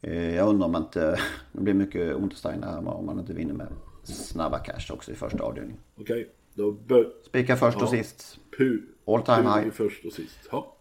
[0.00, 1.20] Eh, jag undrar om inte
[1.52, 3.68] det blir mycket Untersteiner här om man inte vinner med
[4.04, 5.80] snabba cash också i första avdelningen.
[5.96, 7.12] Okej, okay, bör...
[7.26, 7.84] Spika först ja.
[7.84, 8.38] och sist.
[8.56, 8.78] Pu.
[9.06, 9.70] All time high.
[9.70, 10.38] först och sist.
[10.50, 10.76] Ja.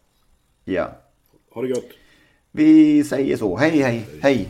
[0.64, 0.98] Ja.
[1.50, 1.90] Ha det gott.
[2.52, 3.58] Vi säger så.
[3.58, 3.82] hej, hej.
[3.82, 4.20] hej.
[4.22, 4.50] hej.